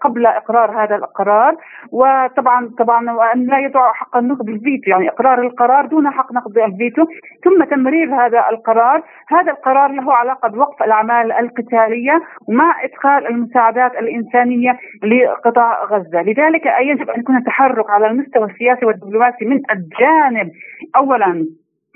[0.00, 1.56] قبل إقرار هذا القرار.
[1.92, 7.04] وطبعا طبعا وأن لا يضع حق النقد الفيتو يعني إقرار القرار دون حق نقد الفيتو
[7.44, 14.78] ثم تمرير هذا القرار هذا القرار له علاقة بوقف الأعمال القتالية ومع إدخال المساعدات الإنسانية
[15.04, 16.22] لقطاع غزة.
[16.22, 20.50] لذلك يجب أن يكون التحرك على المستوى السياسي والدبلوماسي من الجانب
[20.96, 21.46] اولا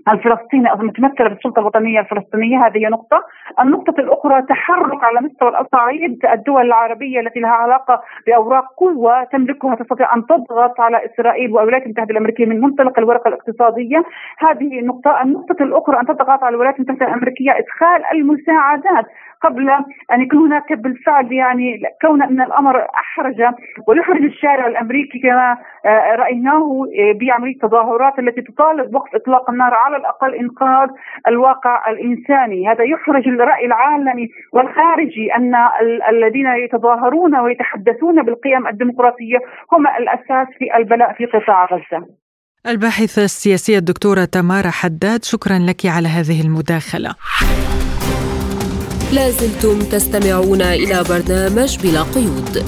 [0.08, 2.66] الفلسطيني المتمثله بالسلطة الوطنية الفلسطينية.
[2.66, 3.24] هذه نقطة،
[3.60, 10.14] النقطة الأخرى تحرك على مستوى الاصعيد الدول العربية التي لها علاقة بأوراق قوة تملكها تستطيع
[10.16, 14.04] أن تضغط على إسرائيل والولايات المتحدة الأمريكية من منطلق الورقة الاقتصادية،
[14.38, 19.06] هذه النقطة، النقطة الأخرى أن تضغط على الولايات المتحدة الأمريكية إدخال المساعدات.
[19.44, 19.70] قبل
[20.12, 23.40] أن يكون هناك بالفعل يعني كون أن الأمر أحرج
[23.88, 29.96] ويحرج الشارع الأمريكي كما آه، رأيناه آه، بعمليه تظاهرات التي تطالب بوقف إطلاق النار على
[29.96, 30.88] الأقل إنقاذ
[31.28, 35.54] الواقع الإنساني، هذا يحرج الرأي العالمي والخارجي أن
[36.08, 39.38] الذين يتظاهرون ويتحدثون بالقيم الديمقراطية
[39.72, 42.06] هم الأساس في البلاء في قطاع غزة.
[42.66, 47.14] الباحثة السياسية الدكتورة تمارا حداد شكرا لك على هذه المداخلة
[49.12, 52.64] لازلتم تستمعون إلى برنامج بلا قيود.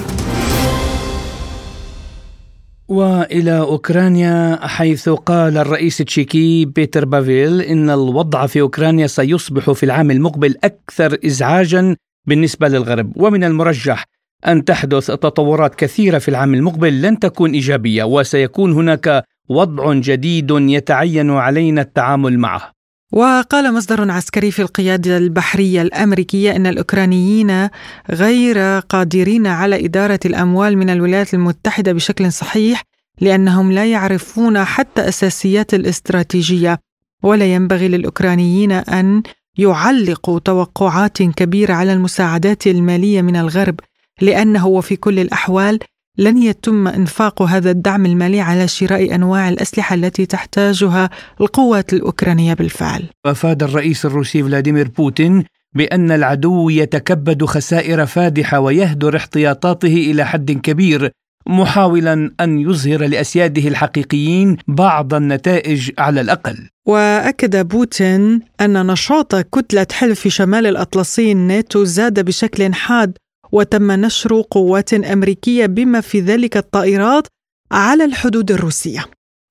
[2.89, 10.11] وإلى أوكرانيا حيث قال الرئيس التشيكي بيتر بافيل إن الوضع في أوكرانيا سيصبح في العام
[10.11, 13.13] المقبل أكثر ازعاجا بالنسبة للغرب.
[13.17, 14.05] ومن المرجح
[14.47, 21.31] أن تحدث تطورات كثيرة في العام المقبل لن تكون إيجابية وسيكون هناك وضع جديد يتعين
[21.31, 22.74] علينا التعامل معه.
[23.15, 27.69] وقال مصدر عسكري في القيادة البحرية الأمريكية أن الأوكرانيين
[28.11, 32.83] غير قادرين على إدارة الأموال من الولايات المتحدة بشكل صحيح
[33.21, 36.81] لأنهم لا يعرفون حتى أساسيات الاستراتيجية.
[37.23, 39.23] ولا ينبغي للأوكرانيين أن
[39.59, 43.81] يعلقوا توقعات كبيرة على المساعدات المالية من الغرب
[44.21, 45.79] لأنه وفي كل الأحوال
[46.19, 53.05] لن يتم إنفاق هذا الدعم المالي على شراء أنواع الأسلحة التي تحتاجها القوات الأوكرانية بالفعل.
[53.27, 61.11] وافاد الرئيس الروسي فلاديمير بوتين بأن العدو يتكبد خسائر فادحة ويهدر احتياطاته إلى حد كبير
[61.49, 66.69] محاولا أن يظهر لأسياده الحقيقيين بعض النتائج على الأقل.
[66.87, 73.19] وأكد بوتين أن نشاط كتلة حلف شمال الأطلسي الناتو زاد بشكل حاد
[73.55, 77.27] وتم نشر قوات أمريكية بما في ذلك الطائرات
[77.73, 79.05] على الحدود الروسية.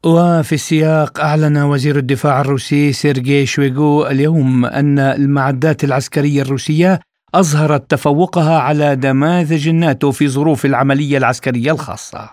[0.06, 7.00] وفي السياق أعلن وزير الدفاع الروسي سيرجي شويغو اليوم أن المعدات العسكرية الروسية
[7.36, 12.30] أظهرت تفوقها على نماذج الناتو في ظروف العملية العسكرية الخاصة.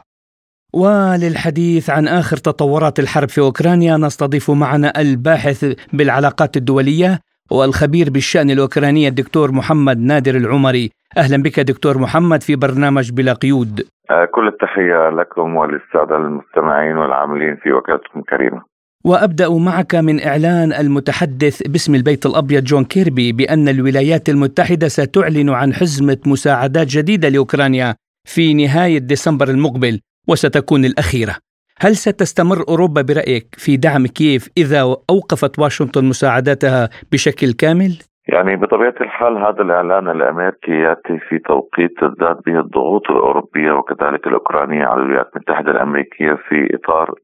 [0.72, 9.08] وللحديث عن آخر تطورات الحرب في أوكرانيا نستضيف معنا الباحث بالعلاقات الدولية والخبير بالشأن الأوكراني
[9.08, 10.90] الدكتور محمد نادر العمري.
[11.16, 13.80] أهلا بك دكتور محمد في برنامج بلا قيود.
[14.10, 18.62] آه، كل التحية لكم وللسادة المستمعين والعاملين في وكالتكم كريمة.
[19.04, 25.74] وأبدأ معك من إعلان المتحدث باسم البيت الأبيض جون كيربي بأن الولايات المتحدة ستعلن عن
[25.74, 31.36] حزمة مساعدات جديدة لأوكرانيا في نهاية ديسمبر المقبل وستكون الأخيرة.
[31.82, 37.96] هل ستستمر أوروبا برأيك في دعم كييف إذا أوقفت واشنطن مساعداتها بشكل كامل؟
[38.32, 44.84] يعني بطبيعة الحال هذا الإعلان الأمريكي يأتي في توقيت تزداد به الضغوط الأوروبية وكذلك الأوكرانية
[44.86, 47.14] على الولايات المتحدة الأمريكية في إطار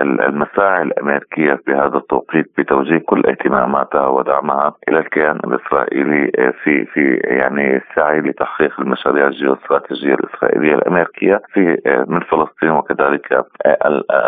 [0.00, 6.30] المساعي الأمريكية في هذا التوقيت بتوجيه كل اهتماماتها ودعمها إلى الكيان الإسرائيلي
[6.64, 13.44] في في يعني السعي لتحقيق المشاريع الجيوستراتيجية الإسرائيلية الأمريكية في من فلسطين وكذلك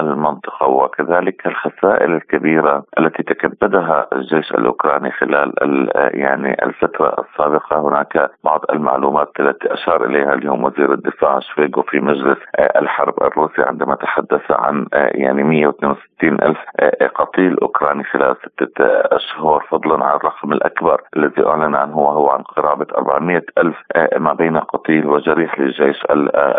[0.00, 5.52] المنطقة وكذلك الخسائر الكبيرة التي تكبدها الجيش الأوكراني خلال
[5.94, 12.38] يعني الفترة السابقة هناك بعض المعلومات التي أشار إليها اليوم وزير الدفاع شويغو في مجلس
[12.56, 18.84] آه، الحرب الروسي عندما تحدث عن آه، يعني 162 ألف آه، قتيل أوكراني خلال ستة
[18.86, 23.76] أشهر فضلا عن الرقم الأكبر الذي أعلن عنه وهو عن قرابة 400 ألف
[24.16, 26.04] ما بين قتيل وجريح للجيش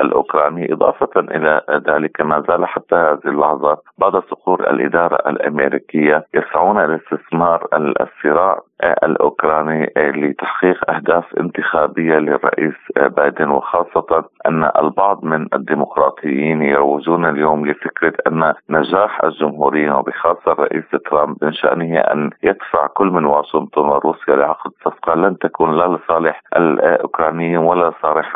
[0.01, 6.95] الأوكراني إضافة إلى ذلك ما زال حتى هذه اللحظات بعد صقور الإدارة الأمريكية يسعون إلى
[6.95, 9.58] استثمار الصراع الأوكراني
[9.97, 19.23] لتحقيق أهداف انتخابية للرئيس بايدن وخاصة أن البعض من الديمقراطيين يروجون اليوم لفكرة أن نجاح
[19.23, 25.37] الجمهوريين وبخاصة الرئيس ترامب من شأنه أن يدفع كل من واشنطن وروسيا لعقد صفقة لن
[25.37, 28.35] تكون لا لصالح الأوكرانيين ولا لصالح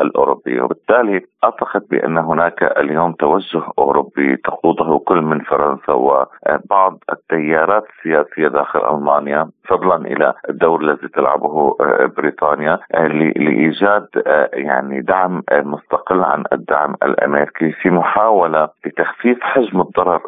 [0.00, 8.48] الأوروبي وبالتالي أعتقد بأن هناك اليوم توجه أوروبي تقوده كل من فرنسا وبعض التيارات السياسية
[8.48, 11.76] داخل ألمانيا فضلا إلى الدور الذي تلعبه
[12.16, 12.78] بريطانيا
[13.36, 14.06] لإيجاد
[14.52, 20.20] يعني دعم مستقل عن الدعم الأمريكي في محاولة لتخفيف حجم الضرر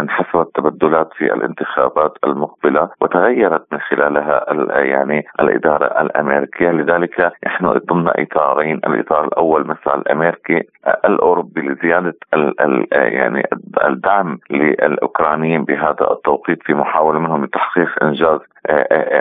[0.00, 4.44] انحسب التبدلات في الانتخابات المقبلة وتغيرت من خلالها
[4.82, 6.70] يعني الإدارة الأمريكية.
[6.70, 10.62] لذلك نحن ضمن إطارين الإطار الأول مسعى الأمريكي
[11.04, 13.42] الأوروبي لزيادة ال ال يعني
[13.84, 18.40] الدعم للأوكرانيين بهذا التوقيت في محاولة منهم لتحقيق إنجاز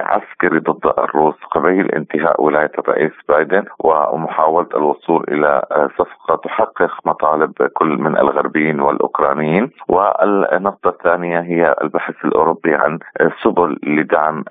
[0.04, 5.62] عسكري ضد الروس قبيل انتهاء ولاية الرئيس بايدن ومحاولة الوصول إلى
[5.97, 9.71] صفقة تحقق مطالب كل من الغربيين والأوكرانيين.
[9.89, 13.00] والنقطة الثانية هي البحث الأوروبي عن
[13.43, 14.43] سبل لدعم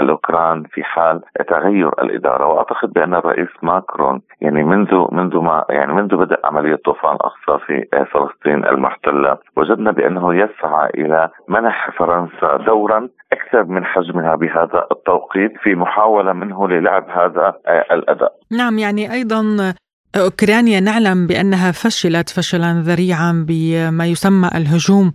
[0.00, 2.46] الأوكران في حال تغير الإدارة.
[2.46, 7.86] وأعتقد بأن الرئيس ماكرون يعني منذ منذ ما يعني منذ بدء عملية طوفان الاقصى في
[8.12, 15.74] فلسطين المحتلة وجدنا بأنه يسعى إلى منح فرنسا دورا أكثر من حجمها بهذا التوقيت في
[15.74, 17.54] محاولة منه للعب هذا
[17.92, 18.32] الأداء.
[18.50, 19.74] نعم يعني أيضا
[20.16, 25.12] أوكرانيا نعلم بأنها فشلت فشلا ذريعا بما يسمى الهجوم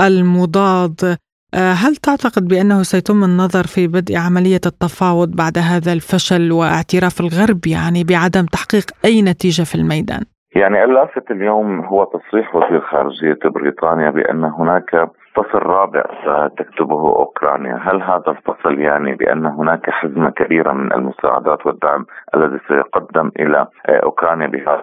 [0.00, 1.16] المضاد
[1.54, 8.04] هل تعتقد بأنه سيتم النظر في بدء عملية التفاوض بعد هذا الفشل واعتراف الغرب يعني
[8.04, 10.22] بعدم تحقيق أي نتيجة في الميدان؟
[10.56, 18.02] يعني اللافت اليوم هو تصريح وزير خارجية بريطانيا بأن هناك فصل رابع ستكتبه أوكرانيا، هل
[18.02, 24.82] هذا الفصل يعني بأن هناك حزمه كبيره من المساعدات والدعم الذي سيقدم إلى أوكرانيا بهذا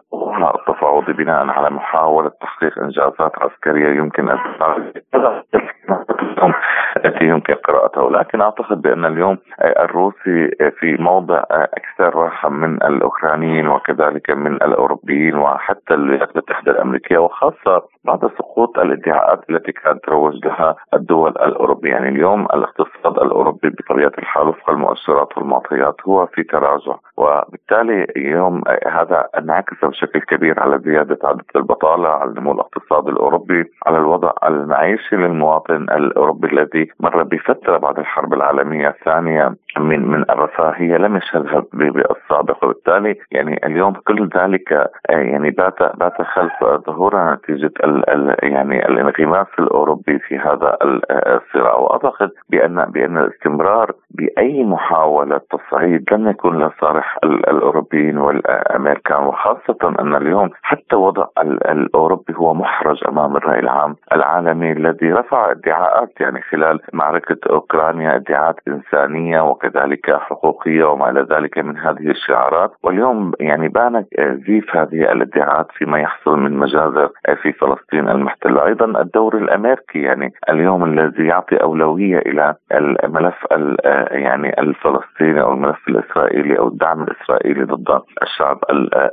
[0.55, 4.37] التفاوض بناء على محاولة تحقيق إنجازات عسكرية يمكن أن
[7.21, 14.53] يمكن قراءتها ولكن أعتقد بأن اليوم الروسي في موضع أكثر راحة من الأوكرانيين وكذلك من
[14.53, 21.91] الأوروبيين وحتى الولايات المتحده الأمريكية وخاصة بعد سقوط الإدعاءات التي كانت تروج لها الدول الأوروبية،
[21.91, 29.27] يعني اليوم الاقتصاد الأوروبي بطبيعة الحال وفق المؤشرات والمعطيات هو في تراجع، وبالتالي اليوم هذا
[29.37, 35.83] انعكس بشكل كبير على زيادة عدد البطالة، على نمو الاقتصاد الأوروبي، على الوضع المعيشي للمواطن
[35.83, 39.55] الأوروبي الذي مر بفترة بعد الحرب العالمية الثانية.
[39.79, 46.63] من من الرفاهيه لم يشهدها بالسابق وبالتالي يعني اليوم كل ذلك يعني بات بات خلف
[46.87, 50.77] ظهور نتيجة ال ال يعني الانغماس الأوروبي في هذا
[51.11, 51.75] الصراع.
[51.75, 59.23] وأعتقد بأن بأن الاستمرار بأي محاولة تصعيد لن يكون لصالح الأوروبيين والأمريكان.
[59.23, 61.25] وخاصة أن اليوم حتى وضع
[61.69, 68.55] الأوروبي هو محرج أمام الرأي العام العالمي الذي رفع ادعاءات يعني خلال معركة أوكرانيا ادعاءات
[68.67, 72.71] إنسانية وكذلك حقوقية وما إلى ذلك من هذه الشعارات.
[72.83, 77.09] واليوم يعني بان زيف هذه الادعاءات فيما يحصل من مجازر
[77.41, 78.65] في فلسطين المحتلة.
[78.65, 82.55] أيضا الدور الأمريكي يعني اليوم الذي يعطي أولوية إلى
[83.03, 83.45] الملف
[84.11, 88.57] يعني الفلسطيني أو الملف الإسرائيلي أو الدعم الإسرائيلي ضد الشعب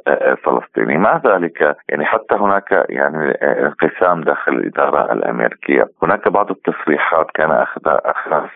[0.08, 5.88] الفلسطيني مع ذلك يعني حتى هناك يعني انقسام داخل الإدارة الأمريكية.
[6.02, 8.50] هناك بعض التصريحات كان أخذها أخذها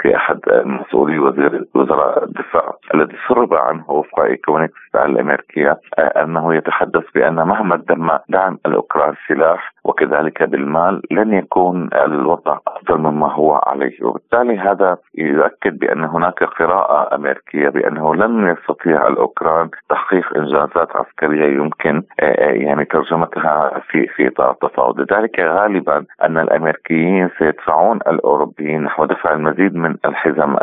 [0.00, 7.34] في أحد مسؤولي وزير وزراء الدفاع الذي سرب عنه وفق ايكونكس الامريكيه أنه يتحدث بأن
[7.34, 14.04] مهما تم دعم الأوكران سلاح وكذلك بالمال لن يكون الوضع أفضل مما هو عليه.
[14.04, 22.02] وبالتالي هذا يؤكد بأن هناك قراءة أمريكية بأنه لن يستطيع الأوكران تحقيق إنجازات عسكرية يمكن
[22.38, 25.00] يعني ترجمتها في في إطار التفاوض.
[25.00, 30.56] لذلك غالبا أن الأمريكيين سيدفعون الأوروبيين نحو دفع المزيد من الحزم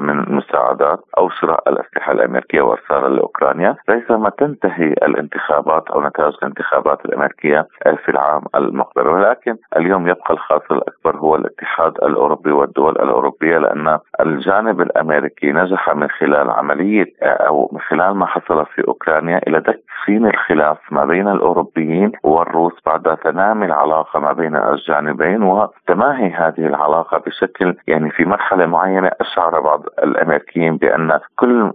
[0.00, 3.08] من المساعدات أو شراء الأسلحة الأمريكية وارسالها
[3.48, 7.66] لاوكرانيا ريثما تنتهي الانتخابات أو نتائج الانتخابات الأمريكية
[8.04, 9.08] في العام المقبل.
[9.08, 16.08] ولكن اليوم يبقى الخاسر الأكبر هو الاتحاد الأوروبي والدول الأوروبية لأن الجانب الأمريكي نجح من
[16.10, 22.12] خلال عملية أو من خلال ما حصل في أوكرانيا إلى تكفين الخلاف ما بين الأوروبيين
[22.24, 29.10] والروس بعد تنامي العلاقة ما بين الجانبين وتماهي هذه العلاقة بشكل يعني في مرحلة معينة
[29.20, 31.72] أشعر بعض الأمريكيين بأن كل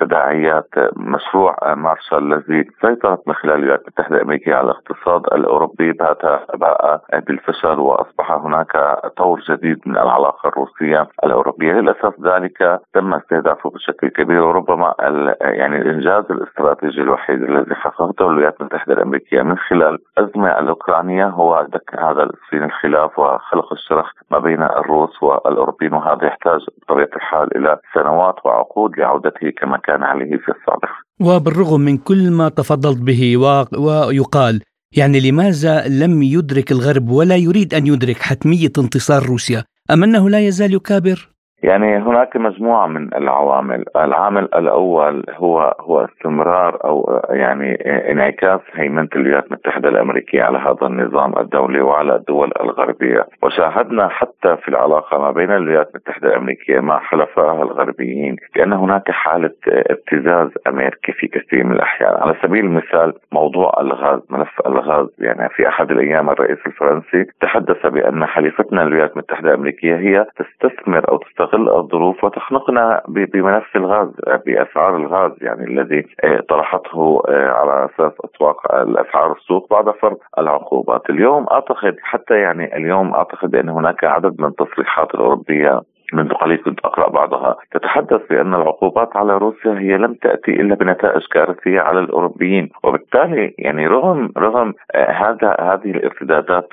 [0.00, 0.68] تداعيات
[1.16, 6.22] مشروع مارشال الذي سيطرت من خلال الولايات المتحدة الأمريكية على الاقتصاد الأوروبي بات
[6.54, 8.72] باء بالفشل وأصبح هناك
[9.16, 14.94] طور جديد من العلاقة الروسية الأوروبية للأسف ذلك تم استهدافه بشكل كبير وربما
[15.40, 21.94] يعني الإنجاز الاستراتيجي الوحيد الذي حققته الولايات المتحدة الأمريكية من خلال الازمه الأوكرانية هو دك
[21.98, 28.46] هذا السين الخلاف وخلق الشرخ ما بين الروس والأوروبيين وهذا يحتاج بطبيعة الحال إلى سنوات
[28.46, 31.05] وعقود لعودته كما كان عليه في السابق.
[31.20, 33.36] وبالرغم من كل ما تفضلت به
[33.78, 40.30] ويقال يعني لماذا لم يدرك الغرب ولا يريد أن يدرك حتمية انتصار روسيا؟ أم أنه
[40.30, 47.74] لا يزال يكابر؟ يعني هناك مجموعة من العوامل، العامل الأول هو هو استمرار أو يعني
[48.12, 54.68] انعكاس هيمنة الولايات المتحدة الأمريكية على هذا النظام الدولي وعلى الدول الغربية، وشاهدنا حتى في
[54.68, 61.26] العلاقة ما بين الولايات المتحدة الأمريكية مع حلفائها الغربيين بأن هناك حالة ابتزاز أمريكي في
[61.26, 66.58] كثير من الأحيان، على سبيل المثال موضوع الغاز، ملف الغاز يعني في أحد الأيام الرئيس
[66.66, 73.76] الفرنسي تحدث بأن حليفتنا الولايات المتحدة الأمريكية هي تستثمر أو تستغل تستغل الظروف وتخنقنا بملف
[73.76, 74.08] الغاز
[74.46, 81.10] بأسعار الغاز يعني الذي آه، طرحته آه، على أساس أسواق الأسعار السوق بعد فرض العقوبات،
[81.10, 85.80] اليوم أعتقد حتى يعني اليوم أعتقد بان هناك عدد من التصريحات الأوروبية
[86.12, 87.56] منذ قليل كنت أقرأ بعضها.
[87.70, 92.70] تتحدث بأن العقوبات على روسيا هي لم تأتي إلا بنتائج كارثية على الأوروبيين.
[92.84, 96.68] وبالتالي يعني رغم رغم آه، هذا هذه الارتدادات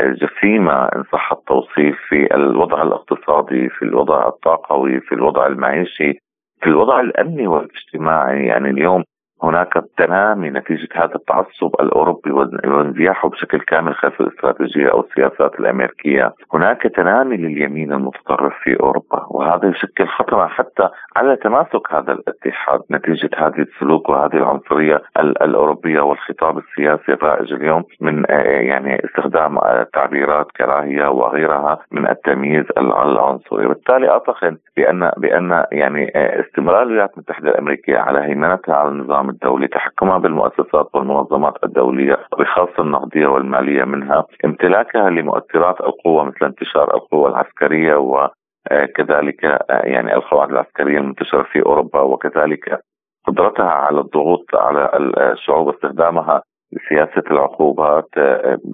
[0.00, 6.12] الجسيمة إن صح التوصيف في الوضع الاقتصادي في الوضع الطاقوي في الوضع المعيشي
[6.60, 9.04] في الوضع الأمني والاجتماعي يعني اليوم
[9.42, 12.30] هناك تنامي نتيجة هذا التعصب الأوروبي
[12.66, 16.32] وانزياحه بشكل كامل خلف الاستراتيجية أو السياسات الأمريكية.
[16.54, 23.30] هناك تنامي لليمين المتطرف في أوروبا وهذا يشكل خطرا حتى على تماسك هذا الاتحاد نتيجة
[23.36, 29.58] هذه السلوك وهذه العنصرية الأوروبية والخطاب السياسي الرائج اليوم من آه، يعني استخدام
[29.92, 33.68] تعبيرات كراهية وغيرها من التمييز العنصري.
[33.68, 39.30] بالتالي أعتقد بأن بأن يعني آه، استمرار الولايات المتحدة الأمريكية على هيمنتها على النظام النظام
[39.30, 44.24] الدولي تحكمها بالمؤسسات والمنظمات الدولية بخاصة النقدية والمالية منها.
[44.44, 52.80] امتلاكها لمؤثرات القوة مثل انتشار القوة العسكرية وكذلك يعني القواعد العسكرية المنتشرة في أوروبا وكذلك
[53.26, 54.90] قدرتها على الضغوط على
[55.32, 58.08] الشعوب واستخدامها لسياسة العقوبات.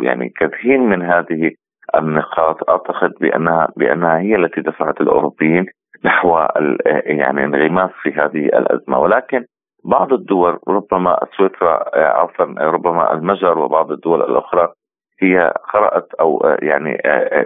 [0.00, 1.50] يعني كثير من هذه
[1.94, 5.66] النقاط أعتقد بانها بأنها هي التي دفعت الأوروبيين
[6.04, 6.38] نحو
[7.04, 8.98] يعني انغماس في هذه الأزمة.
[8.98, 9.44] ولكن
[9.84, 14.72] بعض الدول ربما سويسرا عفوا ربما المجر وبعض الدول الأخرى
[15.22, 17.00] هي قرأت أو يعني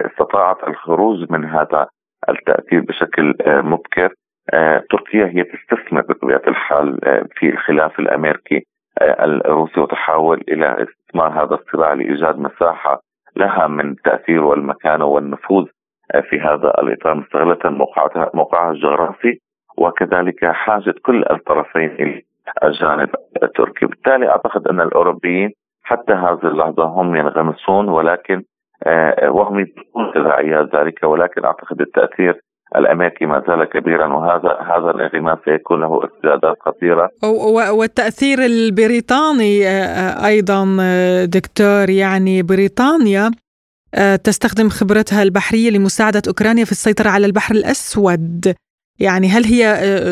[0.05, 1.87] استطاعت الخروج من هذا
[2.29, 4.13] التأثير بشكل مبكر.
[4.91, 6.99] تركيا هي تستثمر بطبيعة الحال
[7.35, 8.65] في الخلاف الأمريكي
[9.01, 12.99] الروسي وتحاول إلى استثمار هذا الصراع لإيجاد مساحة
[13.35, 15.65] لها من التاثير والمكانه والنفوذ
[16.29, 17.59] في هذا الإطار مستغلة
[18.33, 19.39] موقعها الجغرافي
[19.77, 22.21] وكذلك حاجة كل الطرفين
[22.63, 23.09] الجانب
[23.43, 23.85] التركي.
[23.85, 25.51] بالتالي أعتقد أن الأوروبيين
[25.83, 28.41] حتى هذه اللحظة هم ينغمسون ولكن
[28.83, 32.41] آه، وهم يدركون تداعيات ذلك ولكن أعتقد التأثير
[32.75, 37.09] الأمريكي ما زال كبيرا وهذا هذا الانغماس سيكون له ارتدادات خطيرة.
[37.71, 40.65] والتأثير البريطاني آه، آه، أيضا
[41.25, 43.31] دكتور يعني بريطانيا
[44.23, 48.53] تستخدم خبرتها البحرية لمساعدة أوكرانيا في السيطرة على البحر الأسود.
[48.99, 49.63] يعني هل هي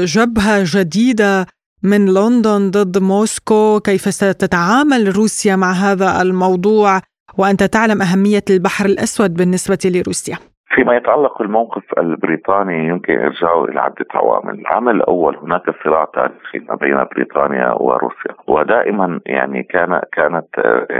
[0.05, 1.45] جبهة جديدة
[1.83, 7.01] من لندن ضد موسكو كيف ستتعامل روسيا مع هذا الموضوع؟
[7.37, 10.37] وأنت تعلم أهمية البحر الأسود بالنسبة لروسيا.
[10.67, 16.75] فيما يتعلق بالموقف البريطاني يمكن ارجاعه إلى عدة عوامل، العامل الأول هناك صراع تاريخي ما
[16.75, 20.45] بين بريطانيا وروسيا، ودائما يعني كان كانت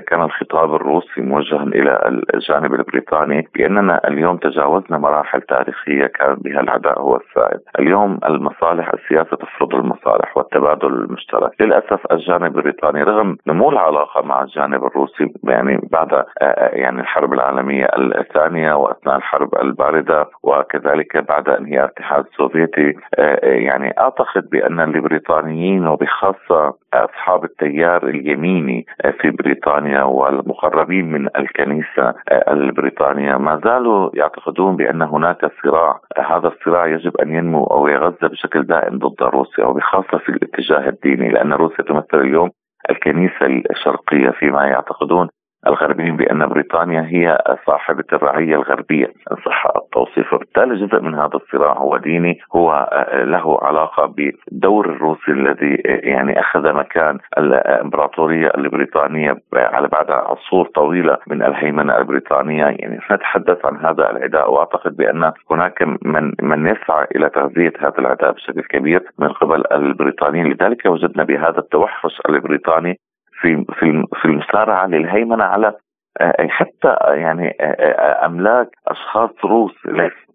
[0.07, 6.99] كان الخطاب الروسي موجها إلى الجانب البريطاني بأننا اليوم تجاوزنا مراحل تاريخية كان بها العداء
[6.99, 14.21] هو السائد، اليوم المصالح السياسة تفرض المصالح والتبادل المشترك، للأسف الجانب البريطاني رغم نمو العلاقة
[14.21, 16.25] مع الجانب الروسي يعني بعد
[16.57, 22.93] يعني الحرب العالمية الثانية وأثناء الحرب البارده وكذلك بعد انهيار الاتحاد السوفيتي.
[23.19, 31.27] آه، آه، يعني أعتقد بأن البريطانيين وبخاصة أصحاب التيار اليميني آه، في بريطانيا والمقربين من
[31.37, 35.99] الكنيسة البريطانية ما زالوا يعتقدون بأن هناك صراع.
[36.17, 41.29] هذا الصراع يجب أن ينمو أو يغذى بشكل دائم ضد روسيا وبخاصة في الاتجاه الديني
[41.29, 42.49] لأن روسيا تمثل اليوم
[42.89, 45.29] الكنيسة الشرقية فيما يعتقدون
[45.67, 47.37] الغربيين بأن بريطانيا هي
[47.67, 49.05] صاحبة الرعية الغربية.
[49.05, 54.85] إن صح التوصيف وبالتالي جزء من هذا الصراع هو ديني هو آه، له علاقة بالدور
[54.89, 62.63] الروسي الذي آه، يعني أخذ مكان الإمبراطورية البريطانية على بعد عصور طويلة من الهيمنة البريطانية.
[62.63, 68.31] يعني نتحدث عن هذا العداء وأعتقد بأن هناك من من يسعى إلى تغذية هذا العداء
[68.31, 70.45] بشكل كبير من قبل البريطانيين.
[70.47, 72.99] لذلك وجدنا بهذا التوحش البريطاني
[73.45, 75.73] في في في المسارعه للهيمنه على
[76.21, 79.71] آه، حتى يعني آه، آه، أملاك أشخاص روس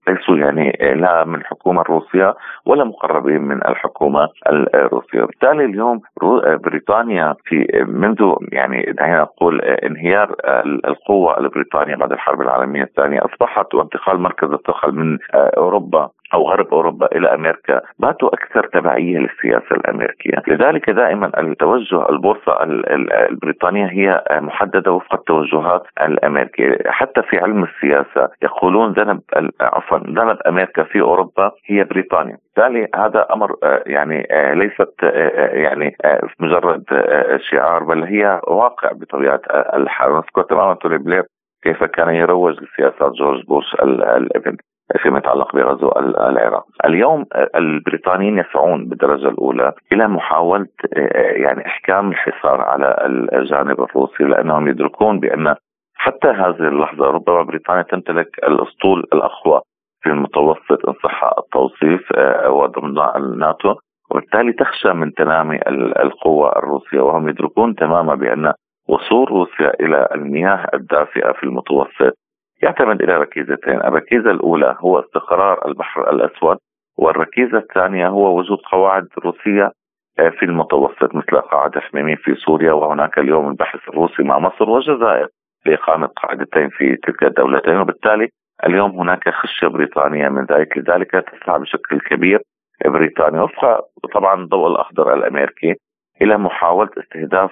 [0.09, 2.35] ليسوا يعني لا من الحكومة الروسيه
[2.67, 4.29] ولا مقربين من الحكومة
[4.75, 6.01] الروسية، بالتالي اليوم
[6.65, 10.37] بريطانيا في منذ يعني دعينا نقول انهيار
[10.89, 17.09] القوة البريطانيه بعد الحرب العالمية الثانية أصبحت وانتقال مركز الثقل من أوروبا أو غرب أوروبا
[17.17, 22.63] إلى أمريكا باتوا أكثر تبعية للسياسة الأمريكية، لذلك دائما التوجه البورصة
[23.31, 29.21] البريطانية هي محددة وفق التوجهات الأمريكية، حتى في علم السياسة يقولون ذنب
[29.61, 35.49] عفوا ذنب أمريكا في أوروبا هي بريطانيا، بالتالي هذا أمر آه، يعني آه، ليست آه،
[35.49, 35.97] يعني
[36.41, 36.85] مجرد
[37.51, 41.25] شعار بل هي واقع بطبيعة الحال، نذكر تماما توني بلير
[41.63, 44.57] كيف كان يروج لسياسات جورج بوش الإبن.
[44.99, 46.65] فيما يتعلق بغزو العراق.
[46.85, 47.25] اليوم
[47.57, 50.67] البريطانيين يسعون بالدرجة الأولى إلى محاولة
[51.17, 52.97] يعني إحكام الحصار على
[53.33, 55.55] الجانب الروسي لأنهم يدركون بأن
[55.95, 59.61] حتى هذه اللحظة ربما بريطانيا تمتلك الأسطول الأقوى
[60.03, 62.09] في المتوسط ان صح التوصيف
[62.47, 63.75] وضمن الناتو
[64.11, 65.61] وبالتالي تخشى من تنامي
[66.03, 68.53] القوة الروسية وهم يدركون تماما بأن
[68.89, 72.19] وصول روسيا إلى المياه الدافئة في المتوسط
[72.63, 73.75] يعتمد إلى ركيزتين.
[73.75, 76.57] الركيزة الأولى هو استقرار البحر الأسود
[76.99, 79.73] والركيزة الثانية هو وجود قواعد روسية
[80.19, 85.27] آه، في المتوسط مثل قاعدة حميمين في سوريا وهناك اليوم البحث الروسي مع مصر والجزائر
[85.67, 87.77] لإقامة قاعدتين في تلك الدولتين.
[87.77, 88.29] وبالتالي
[88.67, 92.41] اليوم هناك خشية بريطانية من ذلك لذلك تسعى بشكل كبير
[92.85, 93.41] بريطانيا.
[93.43, 93.85] وفق
[94.15, 95.75] طبعا الضوء الأخضر الأمريكي
[96.23, 97.51] إلى محاولة استهداف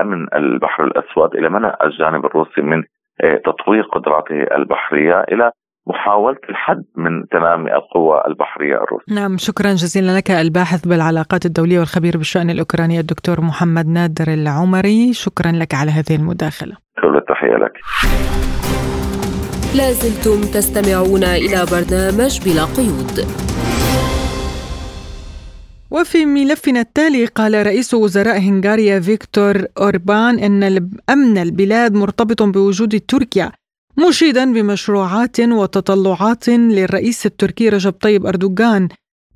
[0.00, 2.84] أمن البحر الأسود إلى منع الجانب الروسي من آه،
[3.20, 5.50] تطوير قدراته البحرية إلى
[5.86, 9.14] محاولة الحد من تنامي القوى البحرية الروسية.
[9.14, 15.12] نعم شكرا جزيلا لك الباحث بالعلاقات الدولية والخبير بالشأن الأوكراني الدكتور محمد نادر العمري.
[15.12, 16.76] شكرا لك على هذه المداخلة.
[17.02, 17.72] كل التحية لك.
[19.76, 23.16] لازلتم تستمعون إلى برنامج بلا قيود.
[25.94, 33.52] وفي ملفنا التالي قال رئيس وزراء هنغاريا فيكتور أوربان أن أمن البلاد مرتبط بوجود تركيا
[34.08, 38.88] مشيدا بمشروعات وتطلعات للرئيس التركي رجب طيب أردوغان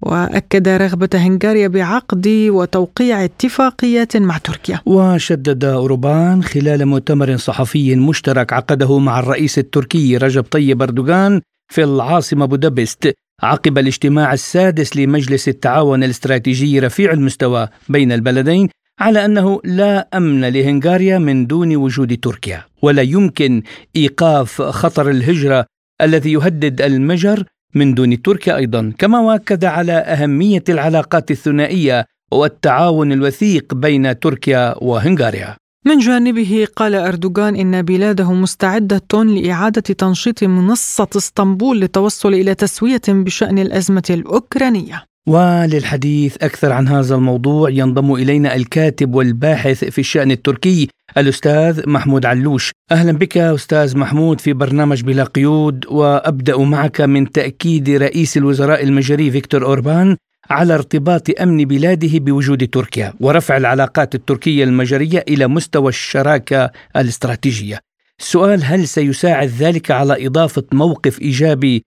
[0.03, 4.81] وأكد رغبة هنغاريا بعقد وتوقيع اتفاقيات مع تركيا.
[4.87, 11.41] وشدد اوروبان خلال مؤتمر صحفي مشترك عقده مع الرئيس التركي رجب طيب أردوغان
[11.73, 18.69] في العاصمة بودابست عقب الاجتماع السادس لمجلس التعاون الاستراتيجي رفيع المستوى بين البلدين
[19.01, 23.63] على أنه لا أمن لهنغاريا من دون وجود تركيا ولا يمكن
[23.97, 25.67] إيقاف خطر الهجرة
[26.03, 33.75] الذي يهدد المجر من دون تركيا أيضا كما واكد على أهمية العلاقات الثنائية والتعاون الوثيق
[33.75, 35.57] بين تركيا وهنغاريا.
[35.87, 43.59] من جانبه قال أردوغان إن بلاده مستعدة لإعادة تنشيط منصة اسطنبول للتوصل إلى تسوية بشأن
[43.59, 45.05] الأزمة الأوكرانية.
[45.29, 52.73] وللحديث أكثر عن هذا الموضوع ينضم إلينا الكاتب والباحث في الشأن التركي الأستاذ محمود علوش.
[52.93, 59.31] أهلا بك أستاذ محمود في برنامج بلا قيود وأبدأ معك من تأكيد رئيس الوزراء المجري
[59.31, 60.17] فيكتور أوربان.
[60.51, 67.81] على ارتباط أمن بلاده بوجود تركيا ورفع العلاقات التركية المجرية إلى مستوى الشراكة الاستراتيجية.
[68.21, 71.85] السؤال هل سيساعد ذلك على إضافة موقف إيجابي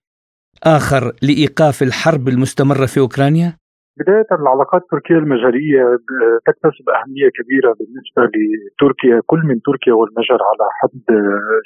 [0.64, 3.61] آخر لإيقاف الحرب المستمرة في أوكرانيا؟
[4.00, 5.84] بداية العلاقات التركية المجرية
[6.46, 9.22] تكتسب أهمية كبيرة بالنسبة لتركيا.
[9.26, 11.06] كل من تركيا والمجر على حد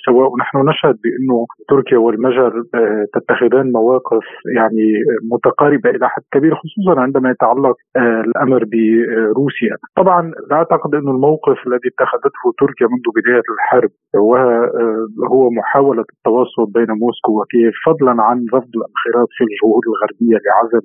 [0.05, 4.87] سواء ونحن نشهد بأنه تركيا والمجر آه، تتخذان مواقف يعني
[5.31, 9.75] متقاربة إلى حد كبير خصوصا عندما يتعلق آه، الأمر بروسيا.
[9.95, 16.65] طبعا لا أعتقد أن الموقف الذي اتخذته تركيا منذ بداية الحرب وهو آه، محاولة التواصل
[16.77, 20.83] بين موسكو وكييف فضلا عن رفض الانخراط في الجهود الغربية لعزل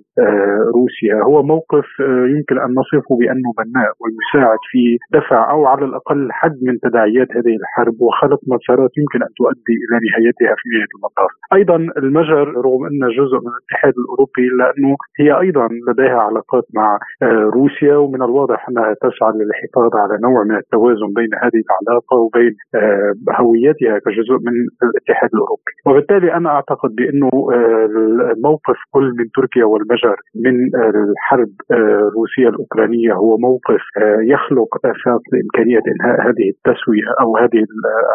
[0.78, 1.29] روسيا.
[1.30, 4.82] هو موقف آه، يمكن أن نصفه بأنه بناء ويساعد في
[5.16, 9.96] دفع أو على الأقل حد من تداعيات هذه الحرب وخلق مسارات يمكن أن تؤدي إلى
[10.06, 11.30] نهايتها في نهاية المطاف.
[11.58, 17.50] أيضا المجر رغم انها جزء من الاتحاد الأوروبي لأنه هي أيضا لديها علاقات مع آه،
[17.58, 23.12] روسيا ومن الواضح أنها تسعى للحفاظ على نوع من التوازن بين هذه العلاقة وبين آه،
[23.40, 25.72] هويتها كجزء من الاتحاد الأوروبي.
[25.86, 27.30] وبالتالي أنا أعتقد بأنه
[28.36, 30.54] الموقف كل من تركيا والمجر من
[31.20, 37.60] الحرب آه، الروسية الأوكرانية هو موقف آه، يخلق أساس لإمكانية إنهاء هذه التسوية أو هذه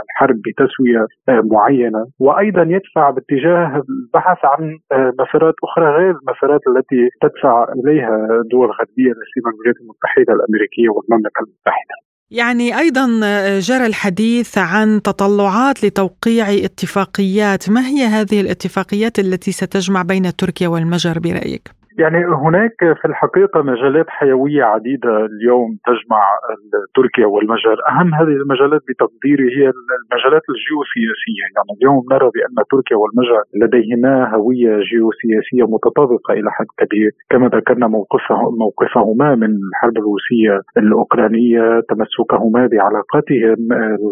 [0.10, 2.06] الحرب بتسوية آه، معينة.
[2.20, 4.64] وأيضا يدفع باتجاه البحث عن
[5.22, 8.18] مسارات أخرى غير المسارات التي تدفع إليها
[8.52, 11.96] دول غربية لا سيما الولايات المتحدة الأمريكية والمملكة المتحدة.
[12.32, 13.06] يعني أيضا
[13.60, 21.20] جرى الحديث عن تطلعات لتوقيع اتفاقيات، ما هي هذه الاتفاقيات التي ستجمع بين تركيا والمجر
[21.20, 26.24] برأيك؟ يعني هناك في الحقيقة مجالات حيوية عديدة اليوم تجمع
[26.96, 31.46] تركيا والمجر أهم هذه المجالات بتقديري هي المجالات الجيوسياسية.
[31.56, 37.12] يعني اليوم نرى بأن تركيا والمجر لديهما هوية جيوسياسية متطابقة إلى حد كبير.
[37.30, 43.58] كما ذكرنا موقفه موقفهما من الحرب الروسية الأوكرانية تمسكهما بعلاقاتهم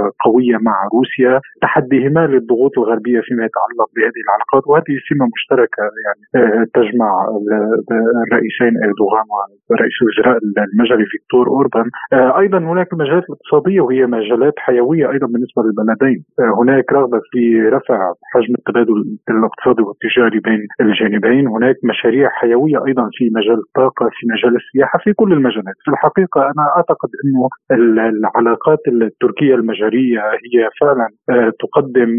[0.01, 4.63] القوية مع روسيا تحديهما للضغوط الغربية فيما يتعلق بهذه العلاقات.
[4.67, 7.11] وهذه سمة مشتركة يعني آه، تجمع
[8.25, 9.27] الرئيسين إردوغان
[9.69, 10.37] ورئيس الوزراء
[10.73, 16.23] المجري فيكتور اوربان آه، أيضا هناك مجالات اقتصادية وهي مجالات حيوية أيضا بالنسبة للبلدين.
[16.39, 21.47] آه، هناك رغبة في رفع حجم التبادل الاقتصادي والتجاري بين الجانبين.
[21.47, 25.77] هناك مشاريع حيوية أيضا في مجال الطاقة في مجال السياحة في كل المجالات.
[25.85, 32.09] في الحقيقة أنا أعتقد إنه العلاقات التركية المجريه هي فعلا آه، تقدم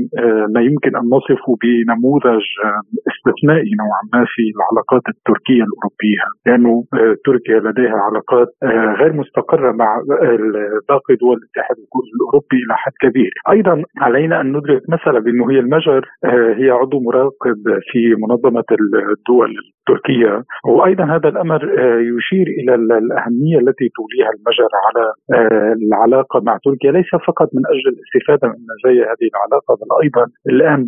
[0.55, 2.45] ما يمكن أن نصفه بنموذج
[3.13, 5.44] استثنائي نوعا ما في العلاقات التركية.
[5.53, 6.85] الأوروبية لأنه
[7.25, 10.03] تركيا لديها علاقات آه، غير مستقرة مع
[10.89, 11.77] باقي دول الاتحاد
[12.15, 17.01] الأوروبي إلى حد كبير، أيضا علينا أن ندرك مثلا بأنه هي المجر آه، هي عضو
[17.01, 17.59] مراقب
[17.93, 18.65] في منظمة
[19.19, 25.05] الدول التركيه وأيضا هذا الأمر آه، يشير إلى الأهمية التي توليها المجر على
[25.83, 30.81] العلاقة مع تركيا ليس فقط من أجل الاستفادة من مزايا هذه العلاقة بل أيضا الآن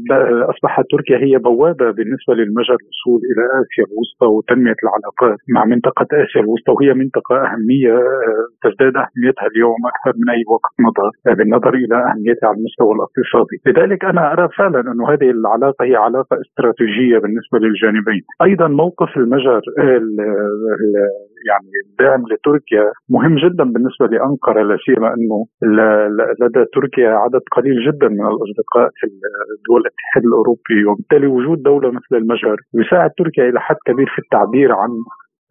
[0.52, 6.40] أصبحت تركيا هي بوابة بالنسبة للمجر الوصول إلى آسيا الوسطى وتنمية العلاقات مع منطقة آسيا
[6.40, 7.94] الوسطى وهي منطقة أهمية
[8.28, 12.92] آه، تزداد أهميتها اليوم أكثر من أي وقت مضى آه، بالنظر إلى أهميتها على المستوى
[12.96, 19.16] الاقتصادي، لذلك أنا أرى فعلا انه هذه العلاقة هي علاقة استراتيجية بالنسبة للجانبين، أيضا موقف
[19.16, 19.60] المجر
[21.48, 25.38] يعني الدعم لتركيا مهم جدا بالنسبة لأنقرة لا سيما إنه
[26.40, 29.06] لدى تركيا عدد قليل جدا من الأصدقاء في
[29.68, 34.72] دول الاتحاد الأوروبي وبالتالي وجود دولة مثل المجر يساعد تركيا إلى حد كبير في التعبير
[34.72, 34.90] عن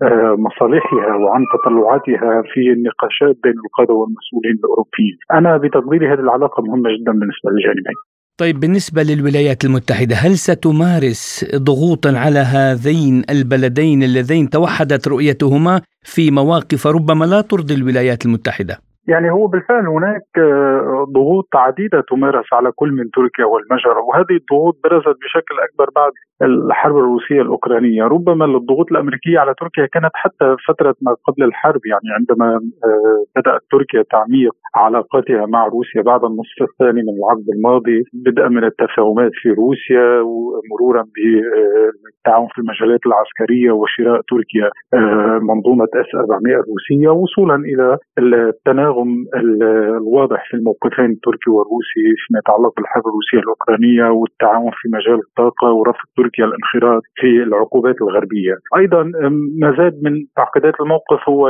[0.03, 5.17] آه، مصالحها وعن تطلعاتها في النقاشات بين القادة والمسؤولين الأوروبيين.
[5.33, 7.99] أنا بتقديري هذه العلاقة مهمة جدا بالنسبة للجانبين.
[8.37, 16.87] طيب بالنسبة للولايات المتحدة هل ستمارس ضغوطا على هذين البلدين اللذين توحدت رؤيتهما في مواقف
[16.87, 22.91] ربما لا ترضي الولايات المتحدة؟ يعني هو بالفعل هناك آه، ضغوط عديدة تمارس على كل
[22.91, 28.03] من تركيا والمجر وهذه الضغوط برزت بشكل أكبر بعد الحرب الروسية الأوكرانية.
[28.03, 33.61] ربما الضغوط الأمريكية على تركيا كانت حتى فترة ما قبل الحرب يعني عندما آه، بدأت
[33.71, 39.49] تركيا تعميق علاقاتها مع روسيا بعد النصف الثاني من العقد الماضي بدءا من التفاهمات في
[39.49, 47.97] روسيا ومرورا بالتعاون في المجالات العسكرية وشراء تركيا آه، منظومة اس 400 الروسية وصولا إلى
[48.19, 48.94] التناغم
[49.35, 56.07] الواضح في الموقفين التركي والروسي فيما يتعلق بالحرب الروسية الأوكرانية والتعاون في مجال الطاقة ورفض
[56.17, 58.53] تركيا الانخراط في العقوبات الغربية.
[58.77, 59.03] أيضا
[59.61, 61.49] ما زاد من تعقيدات الموقف هو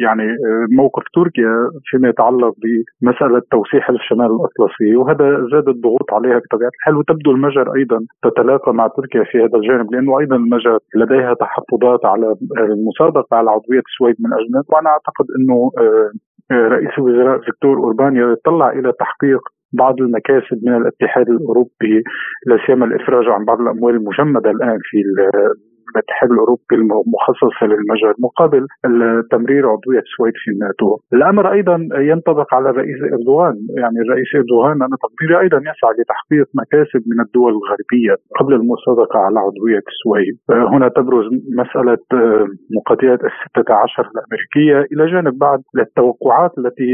[0.00, 0.36] يعني
[0.72, 1.52] موقف تركيا
[1.84, 7.98] فيما يتعلق بمسألة توسيع الشمال الأطلسي وهذا زاد الضغوط عليها بطبيعة الحال وتبدو المجر أيضا
[8.22, 13.82] تتلاقى مع تركيا في هذا الجانب لأنه أيضا المجر لديها تحفظات على المسابقة على عضوية
[13.92, 19.40] السويد من أجل وأنا أعتقد أنه آه، رئيس الوزراء فيكتور أوربان يتطلع إلى تحقيق
[19.72, 22.02] بعض المكاسب من الاتحاد الأوروبي
[22.46, 25.02] لا سيما الإفراج عن بعض الأموال المجمدة الآن في
[25.94, 28.66] الاتحاد الأوروبي المخصصه للمجال مقابل
[29.30, 30.98] تمرير عضوية السويد في الناتو.
[31.12, 37.02] الأمر أيضا ينطبق على الرئيس إردوغان، يعني الرئيس إردوغان أنا تقديري أيضا يسعى لتحقيق مكاسب
[37.10, 40.36] من الدول الغربية قبل المصادقة على عضوية السويد.
[40.72, 41.26] هنا تبرز
[41.60, 41.98] مسألة
[42.76, 46.90] مقاتلات الستة عشر الأمريكية إلى جانب بعض التوقعات التي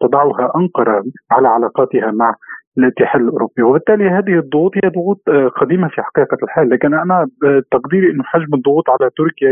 [0.00, 2.34] تضعها أنقرة على علاقاتها مع
[2.78, 3.62] الاتحاد الأوروبي.
[3.62, 6.70] وبالتالي هذه الضغوط هي ضغوط آه، قديمة في حقيقة الحال.
[6.70, 7.26] لكن أنا
[7.70, 9.48] تقديري إنه حجم الضغوط على تركيا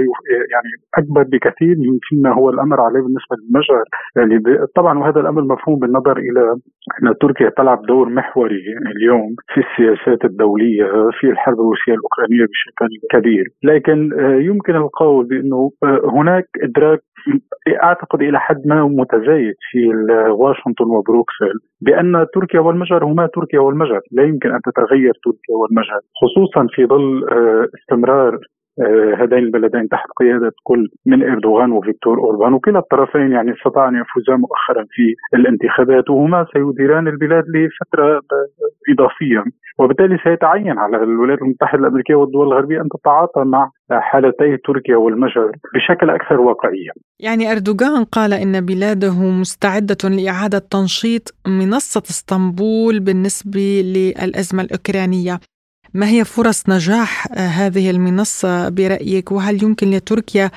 [0.55, 3.85] يعني أكبر بكثير يمكن هو الأمر عليه بالنسبة للمجر
[4.17, 6.57] يعني طبعا وهذا الأمر مفهوم بالنظر إلى
[7.03, 8.63] أن تركيا تلعب دور محوري
[8.97, 10.85] اليوم في السياسات الدولية
[11.21, 13.45] في الحرب الروسية الأوكرانية بشكل كبير.
[13.63, 17.01] لكن آه، يمكن القول بأنه آه، هناك إدراك
[17.83, 19.79] أعتقد إلى حد ما متزايد في
[20.31, 26.67] واشنطن وبروكسل بأن تركيا والمجر هما تركيا والمجر، لا يمكن أن تتغير تركيا والمجر، خصوصا
[26.71, 28.39] في ظل آه، استمرار
[29.21, 32.53] هذين البلدين تحت قيادة كل من إردوغان وفيكتور أوربان.
[32.53, 38.23] وكلا الطرفين يعني استطاع أن يفوزا مؤخرا في الانتخابات وهما سيديران البلاد لفترة
[38.93, 39.45] إضافية.
[39.79, 46.11] وبالتالي سيتعين على الولايات المتحدة الأمريكية والدول الغربية أن تتعاطى مع حالتي تركيا والمجر بشكل
[46.11, 46.91] أكثر واقعية.
[47.21, 55.39] يعني أردوغان قال إن بلاده مستعدة لإعادة تنشيط منصة إسطنبول بالنسبة للأزمة الأوكرانية.
[55.97, 60.51] ما هي فرص نجاح هذه المنصة برأيك وهل يمكن لتركيا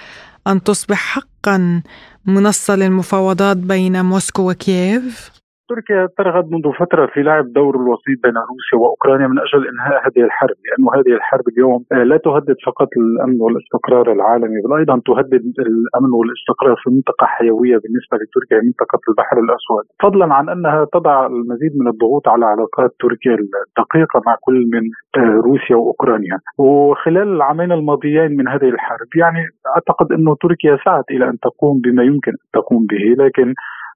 [0.47, 1.81] أن تصبح حقا
[2.25, 5.38] منصة للمفاوضات بين موسكو وكييف؟
[5.69, 10.23] تركيا ترغب منذ فترة في لعب دور الوسيط بين روسيا وأوكرانيا من أجل إنهاء هذه
[10.29, 11.79] الحرب لأنه هذه الحرب اليوم
[12.11, 18.15] لا تهدد فقط الأمن والاستقرار العالمي بل أيضا تهدد الأمن والاستقرار في منطقة حيوية بالنسبة
[18.21, 19.83] لتركيا منطقة البحر الأسود.
[20.03, 23.35] فضلا عن أنها تضع المزيد من الضغوط على علاقات تركيا
[23.67, 24.83] الدقيقة مع كل من
[25.17, 26.37] آه، روسيا وأوكرانيا.
[26.57, 29.43] وخلال العامين الماضيين من هذه الحرب يعني
[29.75, 33.53] أعتقد إنه تركيا سعت إلى أن تقوم بما يمكن أن تقوم به لكن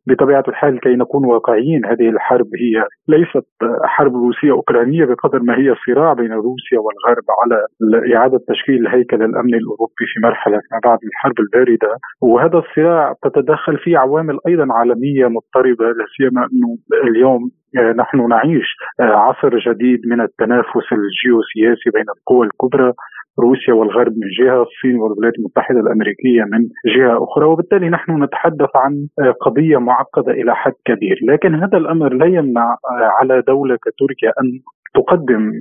[0.08, 3.47] بطبيعة الحال كي نكون واقعيين هذه الحرب هي ليست
[3.84, 9.54] حرب روسية أوكرانية بقدر ما هي صراع بين روسيا والغرب على إعادة تشكيل هيكل الامن
[9.54, 11.97] الأوروبي في مرحلة ما بعد الحرب الباردة.
[12.22, 16.78] وهذا الصراع تتدخل فيه عوامل أيضا عالمية مضطربة لا سيما أنه
[17.10, 22.93] اليوم نحن نعيش عصر جديد من التنافس الجيوسياسي بين القوى الكبرى
[23.39, 26.59] روسيا والغرب من جهة، الصين والولايات المتحدة الأمريكية من
[26.95, 29.07] جهة أخرى، وبالتالي نحن نتحدث عن
[29.41, 32.78] قضية معقدة إلى حد كبير، لكن هذا الأمر لا يمنع
[33.19, 34.59] على دولة كتركيا أن
[34.95, 35.51] تقدم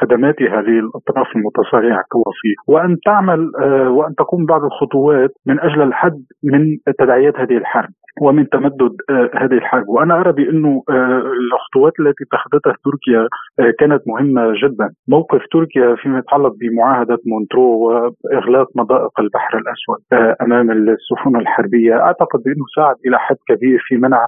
[0.00, 3.50] خدماتها للاطراف المتصارعة كوسيط وأن تعمل
[3.88, 7.90] وأن تقوم بعض الخطوات من أجل الحد من تداعيات هذه الحرب.
[8.20, 9.88] ومن تمدد آه، هذه الحرب.
[9.88, 13.28] وأنا أرى بأنه آه، الخطوات التي اتخذتها تركيا
[13.60, 14.90] آه، كانت مهمة جدا.
[15.08, 19.98] موقف تركيا فيما يتعلق بمعاهدة مونترو وإغلاق مضائق البحر الأسود
[20.42, 21.94] أمام السفن الحربية.
[21.94, 24.26] أعتقد بأنه ساعد إلى حد كبير في منع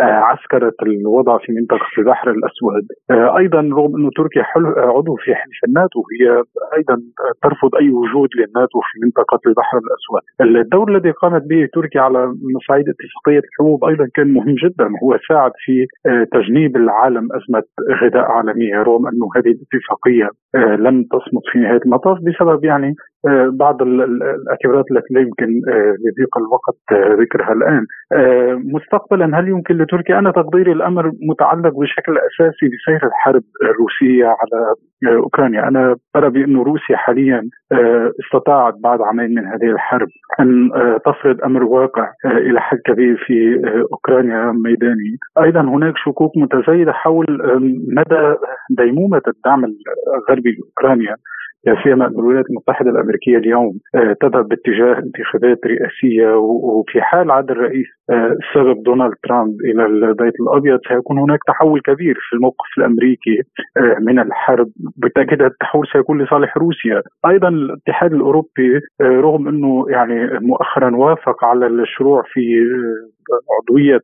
[0.00, 2.86] آه، عسكرة الوضع في منطقة البحر الأسود.
[3.10, 4.44] آه، أيضا رغم أن تركيا
[4.76, 6.42] عضو في حلف الناتو هي
[6.76, 6.96] أيضا
[7.42, 10.22] ترفض أي وجود للناتو في منطقة البحر الأسود.
[10.40, 15.52] الدور الذي قامت به تركيا على مصعيد اتفاقية الحبوب أيضا كان مهم جدا هو ساعد
[15.64, 17.62] في آه، تجنيب العالم أزمة
[18.02, 22.94] غذاء عالمية رغم أنه هذه الاتفاقية لم تصمت في نهاية المطاف بسبب يعني
[23.52, 25.46] بعض الاعتبارات التي لا يمكن
[26.04, 26.78] لضيق الوقت
[27.20, 27.86] ذكرها الآن.
[28.74, 34.74] مستقبلا هل يمكن لتركيا أنا تقديري الأمر متعلق بشكل أساسي بسير الحرب الروسية على
[35.16, 37.48] أوكرانيا، أنا أرى بانه روسيا حاليا
[38.24, 40.08] استطاعت بعد عامين من هذه الحرب
[40.40, 40.70] أن
[41.06, 43.60] تفرض أمر واقع إلى حد كبير في
[43.92, 47.26] أوكرانيا ميداني، أيضا هناك شكوك متزايدة حول
[47.88, 48.34] مدى
[48.70, 51.16] ديمومة الدعم الغربي لاوكرانيا
[51.66, 57.86] لا سيما الولايات المتحدة الأمريكية اليوم آه، تذهب باتجاه انتخابات رئاسية وفي حال عاد الرئيس
[58.10, 63.38] السابق آه، دونالد ترامب إلى البيت الأبيض سيكون هناك تحول كبير في الموقف الأمريكي
[63.76, 64.68] آه، من الحرب.
[64.96, 67.02] بالتأكيد التحول سيكون لصالح روسيا.
[67.26, 72.40] أيضا الاتحاد الأوروبي رغم أنه يعني مؤخرا وافق على الشروع في
[73.58, 74.00] عضوية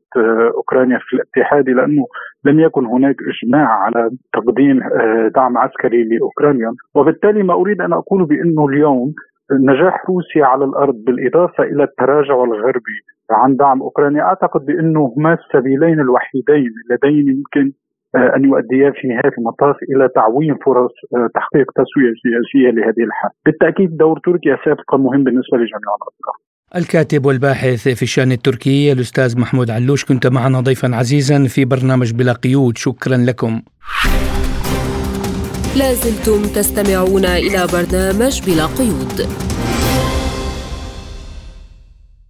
[0.57, 2.07] أوكرانيا في الاتحاد لأنه
[2.45, 8.25] لم يكن هناك إجماع على تقديم آه، دعم عسكري لأوكرانيا وبالتالي ما أريد أن أقول
[8.25, 9.15] بأنه اليوم
[9.53, 12.99] نجاح روسيا على الأرض بالإضافة إلى التراجع الغربي
[13.31, 17.73] عن دعم أوكرانيا أعتقد بأنه هما السبيلين الوحيدين اللذين يمكن
[18.17, 23.31] آه، أن يؤديا في نهايه المطاف إلى تعويم فرص آه، تحقيق تسوية سياسية لهذه الحرب.
[23.47, 26.52] بالتأكيد دور تركيا سيبقى مهم بالنسبة لجميع الأطراف.
[26.77, 32.33] الكاتب والباحث في الشأن التركي الأستاذ محمود علوش كنت معنا ضيفا عزيزا في برنامج بلا
[32.33, 32.79] قيود.
[32.79, 33.63] شكرا لكم.
[35.77, 39.29] لازلتم تستمعون إلى برنامج بلا قيود.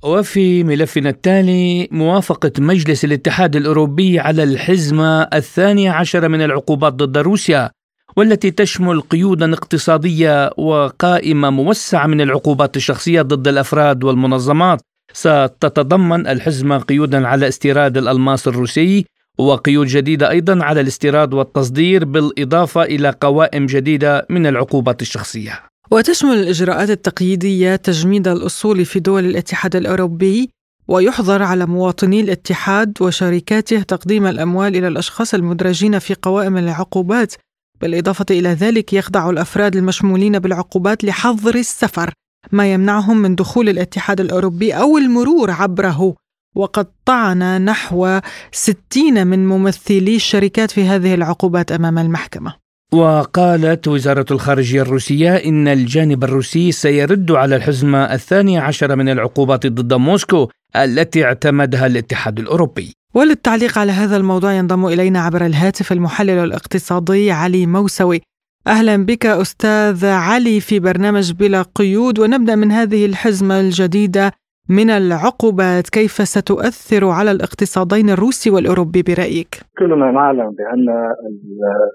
[0.05, 7.70] وفي ملفنا التالي موافقة مجلس الاتحاد الأوروبي على الحزمة الثانية عشر من العقوبات ضد روسيا.
[8.17, 14.81] والتي تشمل قيودا اقتصادية وقائمة موسعة من العقوبات الشخصية ضد الأفراد والمنظمات
[15.13, 19.07] ستتضمن الحزمه قيودا على استيراد الألماس الروسي
[19.39, 25.61] وقيود جديدة أيضا على الاستيراد والتصدير بالإضافة إلى قوائم جديدة من العقوبات الشخصية.
[25.91, 30.51] وتشمل الإجراءات التقييدية تجميد الأصول في دول الاتحاد الأوروبي
[30.89, 37.35] ويحظر على مواطني الاتحاد وشركاته تقديم الأموال إلى الأشخاص المدرجين في قوائم العقوبات
[37.83, 42.12] بالإضافة إلى ذلك يخضع الأفراد المشمولين بالعقوبات لحظر السفر
[42.53, 46.14] ما يمنعهم من دخول الاتحاد الأوروبي أو المرور عبره.
[46.57, 48.20] وقد طعن نحو
[48.53, 52.55] 60 من ممثلي الشركات في هذه العقوبات أمام المحكمة.
[52.93, 59.95] وقالت وزارة الخارجية الروسية إن الجانب الروسي سيرد على الحزمة الثانية عشر من العقوبات ضد
[59.95, 62.95] موسكو التي اعتمدها الاتحاد الأوروبي.
[63.17, 68.21] وللتعليق على هذا الموضوع ينضم إلينا عبر الهاتف المحلل الاقتصادي علي موسوي.
[68.67, 74.31] أهلا بك أستاذ علي في برنامج بلا قيود ونبدأ من هذه الحزمة الجديدة
[74.79, 80.87] من العقوبات كيف ستؤثر على الاقتصادين الروسي والأوروبي برأيك؟ كلنا نعلم بأن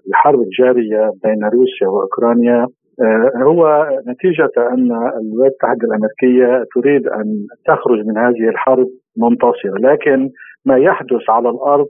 [0.09, 2.68] الحرب الجارية بين روسيا وأوكرانيا
[3.01, 4.89] آه، هو نتيجة أن
[5.20, 7.26] الولايات المتحدة الأمريكية تريد أن
[7.68, 8.88] تخرج من هذه الحرب
[9.18, 10.30] منتصرة لكن
[10.68, 11.88] ما يحدث على الأرض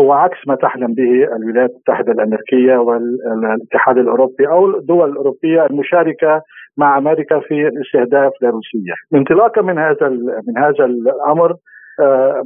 [0.00, 6.42] هو عكس ما تحلم به الولايات المتحدة الأمريكية والاتحاد الأوروبي أو الدول الأوروبية المشاركة
[6.76, 8.94] مع أمريكا في استهداف لروسيا.
[9.14, 10.08] انطلاقا من هذا
[10.48, 11.54] من هذا الأمر
[12.00, 12.42] آه،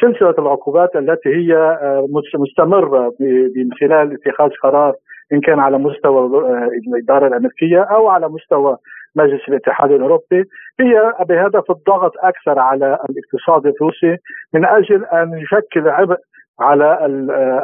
[0.00, 3.14] سلسلة العقوبات التي هي آه، مستمرة
[3.56, 4.94] من خلال اتخاذ قرار
[5.32, 8.76] إن كان على مستوى آه، الإدارة الأمريكية أو على مستوى
[9.16, 10.44] مجلس الاتحاد الأوروبي
[10.80, 14.16] هي بهدف الضغط أكثر على الاقتصاد الروسي
[14.54, 16.16] من أجل أن يشكل عبء
[16.60, 17.06] على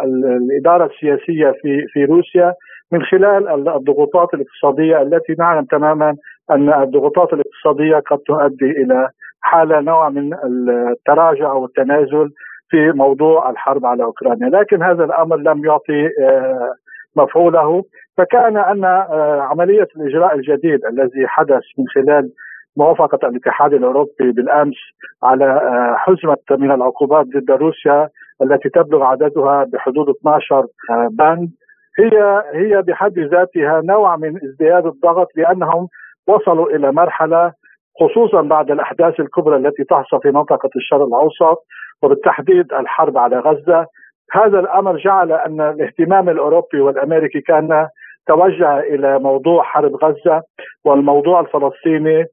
[0.05, 2.55] الإدارة السياسية في في روسيا
[2.93, 6.17] من خلال الضغوطات الاقتصادية التي نعلم تماما
[6.51, 9.09] أن الضغوطات الاقتصادية قد تؤدي إلى
[9.41, 12.31] حالة نوع من التراجع أو التنازل
[12.71, 16.75] في موضوع الحرب على أوكرانيا، لكن هذا الأمر لم يعطي آه،
[17.17, 17.85] مفعوله.
[18.17, 22.31] فكان أن آه، عملية الإجراء الجديد الذي حدث من خلال
[22.77, 24.77] موافقة الاتحاد الأوروبي بالأمس
[25.23, 28.09] على آه، حزمة من العقوبات ضد روسيا
[28.43, 30.57] التي تبلغ عددها بحدود 12
[30.91, 31.51] آه، بند
[31.99, 35.89] هي هي بحد ذاتها نوع من ازدياد الضغط لأنهم
[36.29, 37.53] وصلوا إلى مرحلة
[38.01, 41.59] خصوصا بعد الأحداث الكبرى التي تحصل في منطقة الشرق الأوسط
[42.03, 43.87] وبالتحديد الحرب على غزة.
[44.33, 47.89] هذا الأمر جعل أن الاهتمام الأوروبي والأمريكي كان
[48.27, 50.43] توجه إلى موضوع حرب غزة
[50.85, 52.25] والموضوع الفلسطيني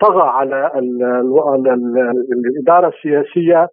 [0.00, 0.70] طغى على
[2.32, 3.68] الإدارة السياسية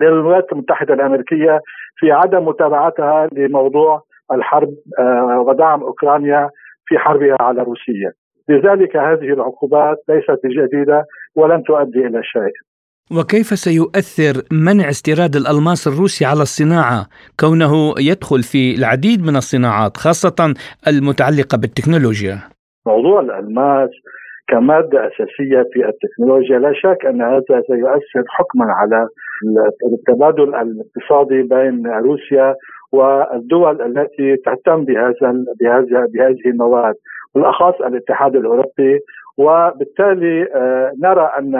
[0.00, 1.60] للولايات المتحدة الأمريكية
[1.96, 4.02] في عدم متابعتها لموضوع
[4.32, 4.68] الحرب
[4.98, 6.50] آه، ودعم أوكرانيا
[6.86, 8.12] في حربها على روسيا.
[8.48, 11.04] لذلك هذه العقوبات ليست جديده
[11.36, 12.71] ولن تؤدي إلى شيء.
[13.10, 17.06] وكيف سيؤثر منع استيراد الألماس الروسي على الصناعة
[17.40, 20.54] كونه يدخل في العديد من الصناعات خاصة
[20.88, 22.36] المتعلقة بالتكنولوجيا؟
[22.86, 23.90] موضوع الألماس
[24.48, 29.06] كمادة أساسية في التكنولوجيا لا شك أن هذا سيؤثر حكما على
[29.92, 32.54] التبادل الاقتصادي بين روسيا
[32.92, 36.94] والدول التي تهتم بهذا بهذه بهذه المواد
[37.34, 38.98] بالأخص الاتحاد الأوروبي
[39.38, 41.54] وبالتالي آه، نرى أن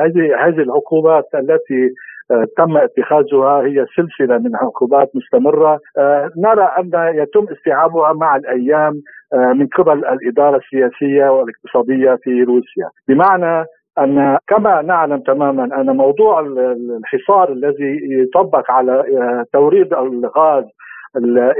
[0.00, 1.90] هذه هذه العقوبات التي
[2.30, 5.78] آه، تم اتخاذها هي سلسلة من عقوبات مستمرة.
[5.98, 8.92] آه، نرى أن يتم استيعابها مع الأيام
[9.32, 12.88] من قبل الإدارة السياسية والاقتصادية في روسيا.
[13.08, 13.66] بمعنى
[13.98, 19.04] أن كما نعلم تماما أن موضوع الحصار الذي يطبق على
[19.52, 20.64] توريد الغاز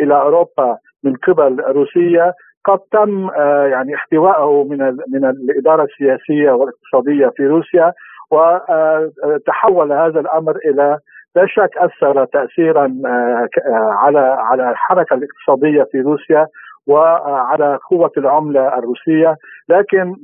[0.03, 2.33] إلى أوروبا من قبل روسيا
[2.67, 4.79] قد تم آه، يعني احتوائه من
[5.13, 7.93] من الإدارة السياسية والاقتصادية في روسيا
[8.31, 10.99] وتحول هذا الأمر إلى
[11.37, 16.47] لا شك أثر تاثيرا آه، آه، على على الحركة الاقتصادية في روسيا
[16.87, 19.37] وعلى قوة العملة الروسية.
[19.69, 20.15] لكن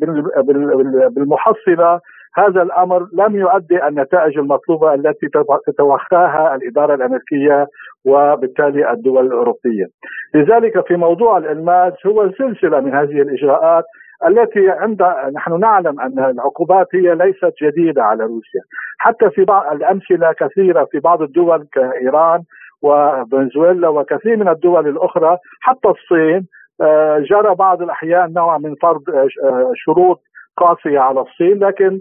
[1.11, 2.01] بالمحصلة
[2.35, 5.27] هذا الأمر لم يؤدي النتائج المطلوبة التي
[5.67, 7.67] تتوخاها الإدارة الأمريكية
[8.05, 9.87] وبالتالي الدول الأوروبية.
[10.35, 13.85] لذلك في موضوع الإلماس هو سلسلة من هذه الإجراءات
[14.29, 15.03] التي عند
[15.35, 18.61] نحن نعلم أن العقوبات هي ليست جديدة على روسيا،
[18.99, 22.43] حتى في بعض الأمثلة كثيرة في بعض الدول كإيران
[22.83, 26.47] وفنزويلا وكثير من الدول الأخرى حتى الصين
[26.81, 30.21] آه، جرى بعض الأحيان نوع من فرض آه، شروط
[30.57, 32.01] قاسية على الصين لكن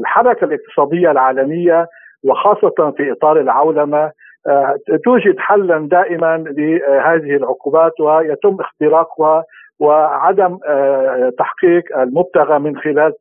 [0.00, 1.86] الحركة الاقتصادية العالمية
[2.24, 4.10] وخاصة في إطار العولمة
[4.46, 9.44] آه، توجد حلا دائما لهذه العقوبات ويتم اختراقها
[9.80, 13.12] وعدم آه، تحقيق المبتغى من خلال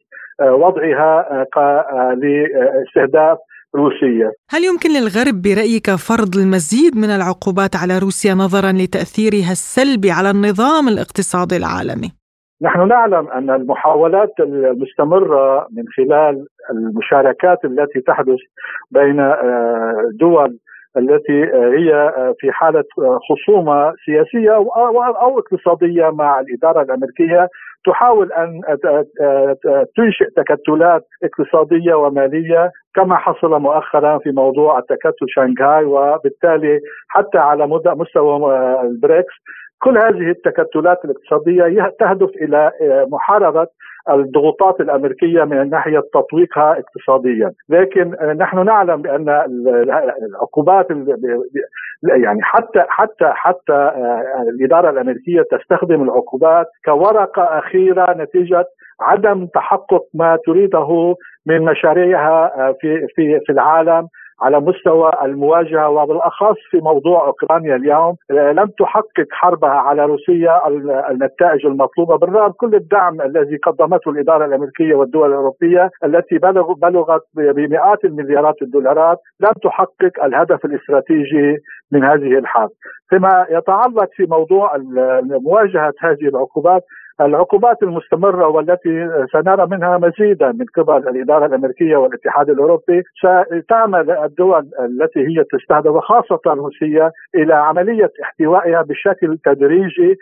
[0.42, 1.46] آه، وضعها
[2.16, 3.38] لاستهداف
[3.76, 10.30] روسيا هل يمكن للغرب برأيك فرض المزيد من العقوبات على روسيا نظرا لتأثيرها السلبي على
[10.30, 12.21] النظام الاقتصادي العالمي؟
[12.62, 18.40] نحن نعلم أن المحاولات المستمرة من خلال المشاركات التي تحدث
[18.92, 20.58] بين آه، دول
[20.98, 22.84] التي هي في حالة
[23.30, 27.48] خصومة سياسية أو اقتصادية مع الإدارة الأمريكية
[27.86, 28.62] تحاول أن
[29.96, 38.36] تنشئ تكتلات اقتصادية ومالية كما حصل مؤخرا في موضوع التكتل شنغهاي وبالتالي حتى على مستوى
[38.82, 39.34] البريكس
[39.84, 43.68] كل هذه التكتلات الاقتصادية تهدف إلى آه، محاربة
[44.10, 49.30] الضغوطات الأمريكية من ناحية تطويقها اقتصاديا، لكن نحن نعلم بأن
[50.30, 50.88] العقوبات
[52.04, 58.66] يعني حتى حتى حتى آه، الإدارة الأمريكية تستخدم العقوبات كورقة أخيرة نتيجة
[59.02, 61.16] عدم تحقق ما تريده
[61.46, 64.08] من مشاريعها آه، في في في العالم.
[64.42, 70.68] على مستوى المواجهة وبالأخص في موضوع أوكرانيا اليوم آه، لم تحقق حربها على روسيا
[71.12, 78.06] النتائج المطلوبة بالرغم كل الدعم الذي قدمته الإدارة الأمريكية والدول الأوروبية التي بلغ بلغت بمئات
[78.06, 81.58] المليارات الدولارات لم تحقق الهدف الاستراتيجي
[81.92, 82.70] من هذه الحرب.
[83.10, 84.78] فيما يتعلق في موضوع
[85.22, 86.84] مواجهة هذه العقوبات
[87.22, 93.04] العقوبات المستمرة والتي سنرى منها مزيدا من قبل الإدارة الأمريكية والاتحاد الأوروبي
[93.64, 100.18] ستعمل الدول التي هي تستهدف وخاصة روسيا إلى عملية احتوائها بشكل تدريجي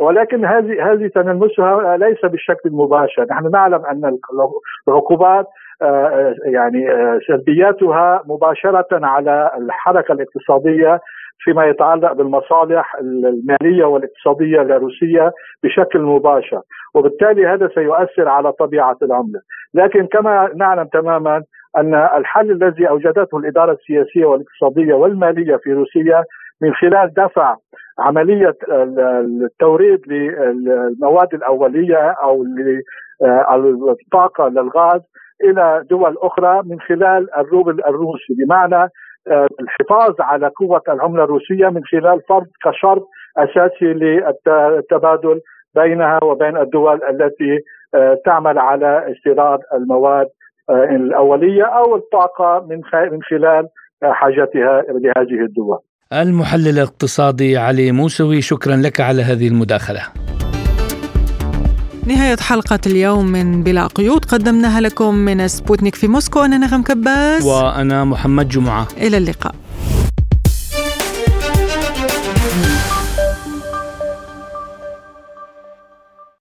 [0.00, 3.26] ولكن هذه هذه سنلمسها ليس بالشكل المباشر.
[3.30, 4.18] نحن نعلم أن
[4.88, 5.46] العقوبات
[5.82, 11.00] آه، يعني آه، سلبياتها مباشرة على الحركة الاقتصادية
[11.38, 15.32] فيما يتعلق بالمصالح المالية والاقتصادية لروسيا
[15.62, 16.60] بشكل مباشر.
[16.94, 19.40] وبالتالي هذا سيؤثر على طبيعة العملة.
[19.74, 21.42] لكن كما نعلم تماما
[21.76, 26.24] أن الحل الذي أوجدته الإدارة السياسية والاقتصادية والمالية في روسيا
[26.62, 27.56] من خلال دفع
[27.98, 28.56] عملية
[29.42, 32.44] التوريد للمواد الأولية أو
[33.56, 35.00] للطاقة للغاز
[35.44, 38.34] إلى دول أخرى من خلال الروبل الروسي.
[38.38, 38.88] بمعنى
[39.60, 43.08] الحفاظ على قوة العملة الروسية من خلال فرض كشرط
[43.38, 45.40] أساسي للتبادل
[45.74, 47.58] بينها وبين الدول التي
[47.94, 50.26] آه، تعمل على استيراد المواد
[50.70, 52.80] آه، الأولية أو الطاقة من
[53.12, 53.68] من خلال
[54.02, 55.78] حاجتها لهذه الدول.
[56.12, 60.27] المحلل الاقتصادي علي موسوي شكرا لك على هذه المداخلة.
[62.08, 64.24] نهاية حلقة اليوم من بلا قيود.
[64.24, 66.40] قدمناها لكم من سبوتنيك في موسكو.
[66.44, 68.88] أنا نغم كباس وأنا محمد جمعة.
[68.96, 69.54] إلى اللقاء.